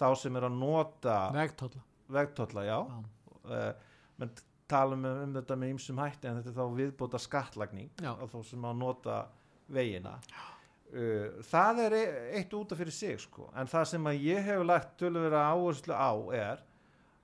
[0.00, 2.78] þá sem er að nota vegtólla vegtólla, já.
[2.78, 3.02] Já.
[3.44, 3.72] uh,
[4.18, 4.32] menn
[4.70, 8.38] tala um, um þetta með ýmsum hætti en þetta er þá viðbóta skattlagning á þá
[8.46, 9.18] sem að nota
[9.70, 10.16] vegina.
[10.90, 13.50] Uh, það er e- eitt út af fyrir sig sko.
[13.54, 16.64] en það sem að ég hef lagt tölvera áherslu á er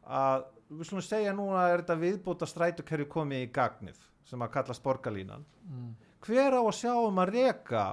[0.06, 4.82] að við slumum segja núna er þetta viðbóta strætukerfi komið í gagnið sem að kallast
[4.82, 5.46] borgarlínan.
[5.66, 5.94] Mm.
[6.26, 7.86] hver á að sjá um að reka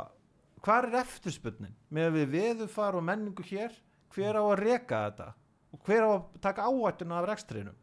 [0.64, 3.74] hvar er eftirspunnin með við veðufar og menningu hér?
[4.14, 5.28] Hver á að reka þetta?
[5.74, 7.78] Og hver á að taka áættuna af rekstrinum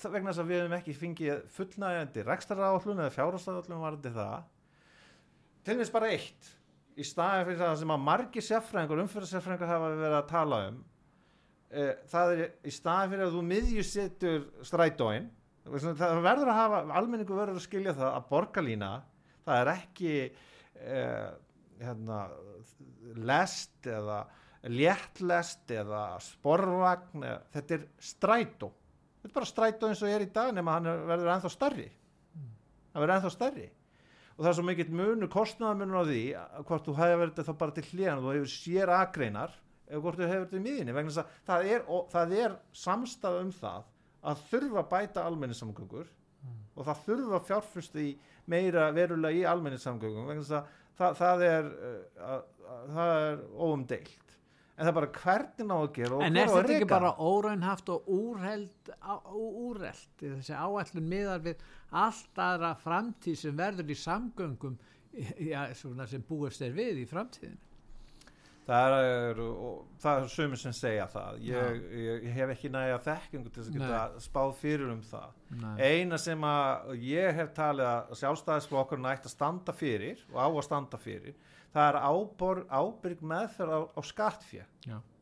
[0.00, 4.50] það vegna þess að við hefum ekki fengið fullnægjandi rekstraráallun eða fjárhástáallun varandi það.
[5.64, 6.50] Til þess bara eitt
[6.94, 10.76] í staði fyrir það sem að margir sérfræðingur, umfyrir hafa verið að tala um
[11.70, 15.30] e, það er í staði fyrir að þú miðjusettur strætóin
[15.64, 18.92] það verður að hafa, almenningu verður að skilja það að borgarlína,
[19.46, 21.02] það er ekki e,
[21.80, 22.18] hérna,
[23.24, 24.24] lest eða
[24.72, 28.70] léttlest eða sporvagn eða, þetta er strætó
[29.24, 31.86] þetta er bara strætó eins og er í dag nema hann verður ennþá starri
[32.36, 33.70] hann verður ennþá starri
[34.34, 36.22] og það er svo mikill munur, kostnæðamunur á því
[36.68, 39.56] hvort þú hefur verið þá bara til hlýjan og þú hefur sér aðgreinar
[39.88, 43.40] eða hvort þú hefur verið í miðinni vegna þess að það er, það er samstað
[43.40, 43.90] um það
[44.24, 46.60] að þurfa bæta almennissamgöngur mm.
[46.74, 48.08] og það þurfa fjárfyrst í
[48.50, 51.72] meira verulega í almennissamgöngum vegna þess að það, það er,
[52.20, 54.23] uh, er óumdeilt
[54.74, 58.08] en það er bara hvernig ná að gera en er þetta ekki bara óraunhaft og
[58.10, 58.94] úrheld
[59.38, 61.62] úrheld þessi áætlun miðar við
[62.04, 64.80] allt aðra framtíð sem verður í samgöngum
[65.38, 67.62] ja, sem búist er við í framtíðinu
[68.64, 69.40] það er
[70.00, 71.40] það er sömur sem segja það.
[71.44, 75.34] Ég, ég, ég hef ekki næja þekkingu til að geta spáð fyrir um það.
[75.60, 75.74] Nei.
[75.84, 80.64] eina sem að ég hef talið að sjálfstæðisflokkurinn ætti að standa fyrir og á að
[80.66, 81.36] standa fyrir
[81.74, 84.64] það er ábor, ábyrg meðferð á, á skattfjö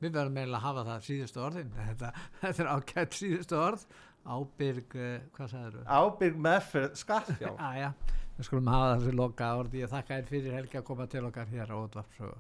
[0.03, 1.75] við verðum meðal að hafa það síðustu orðin.
[1.89, 3.85] Þetta, þetta er ákvæmt síðustu orð.
[4.23, 5.85] Ábyrg, uh, hvað sagður þú?
[5.99, 7.89] ábyrg meðferð skattfjö já, já,
[8.37, 9.83] við skulum hafa þessi loka orði.
[9.83, 12.39] Ég þakka þér fyrir Helgi að koma til okkar hér á Ótvarpsögu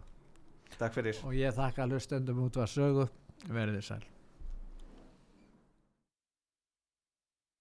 [0.78, 1.18] Takk fyrir.
[1.26, 3.10] Og ég þakka hlustendum út var sögu
[3.50, 4.11] verðið sæl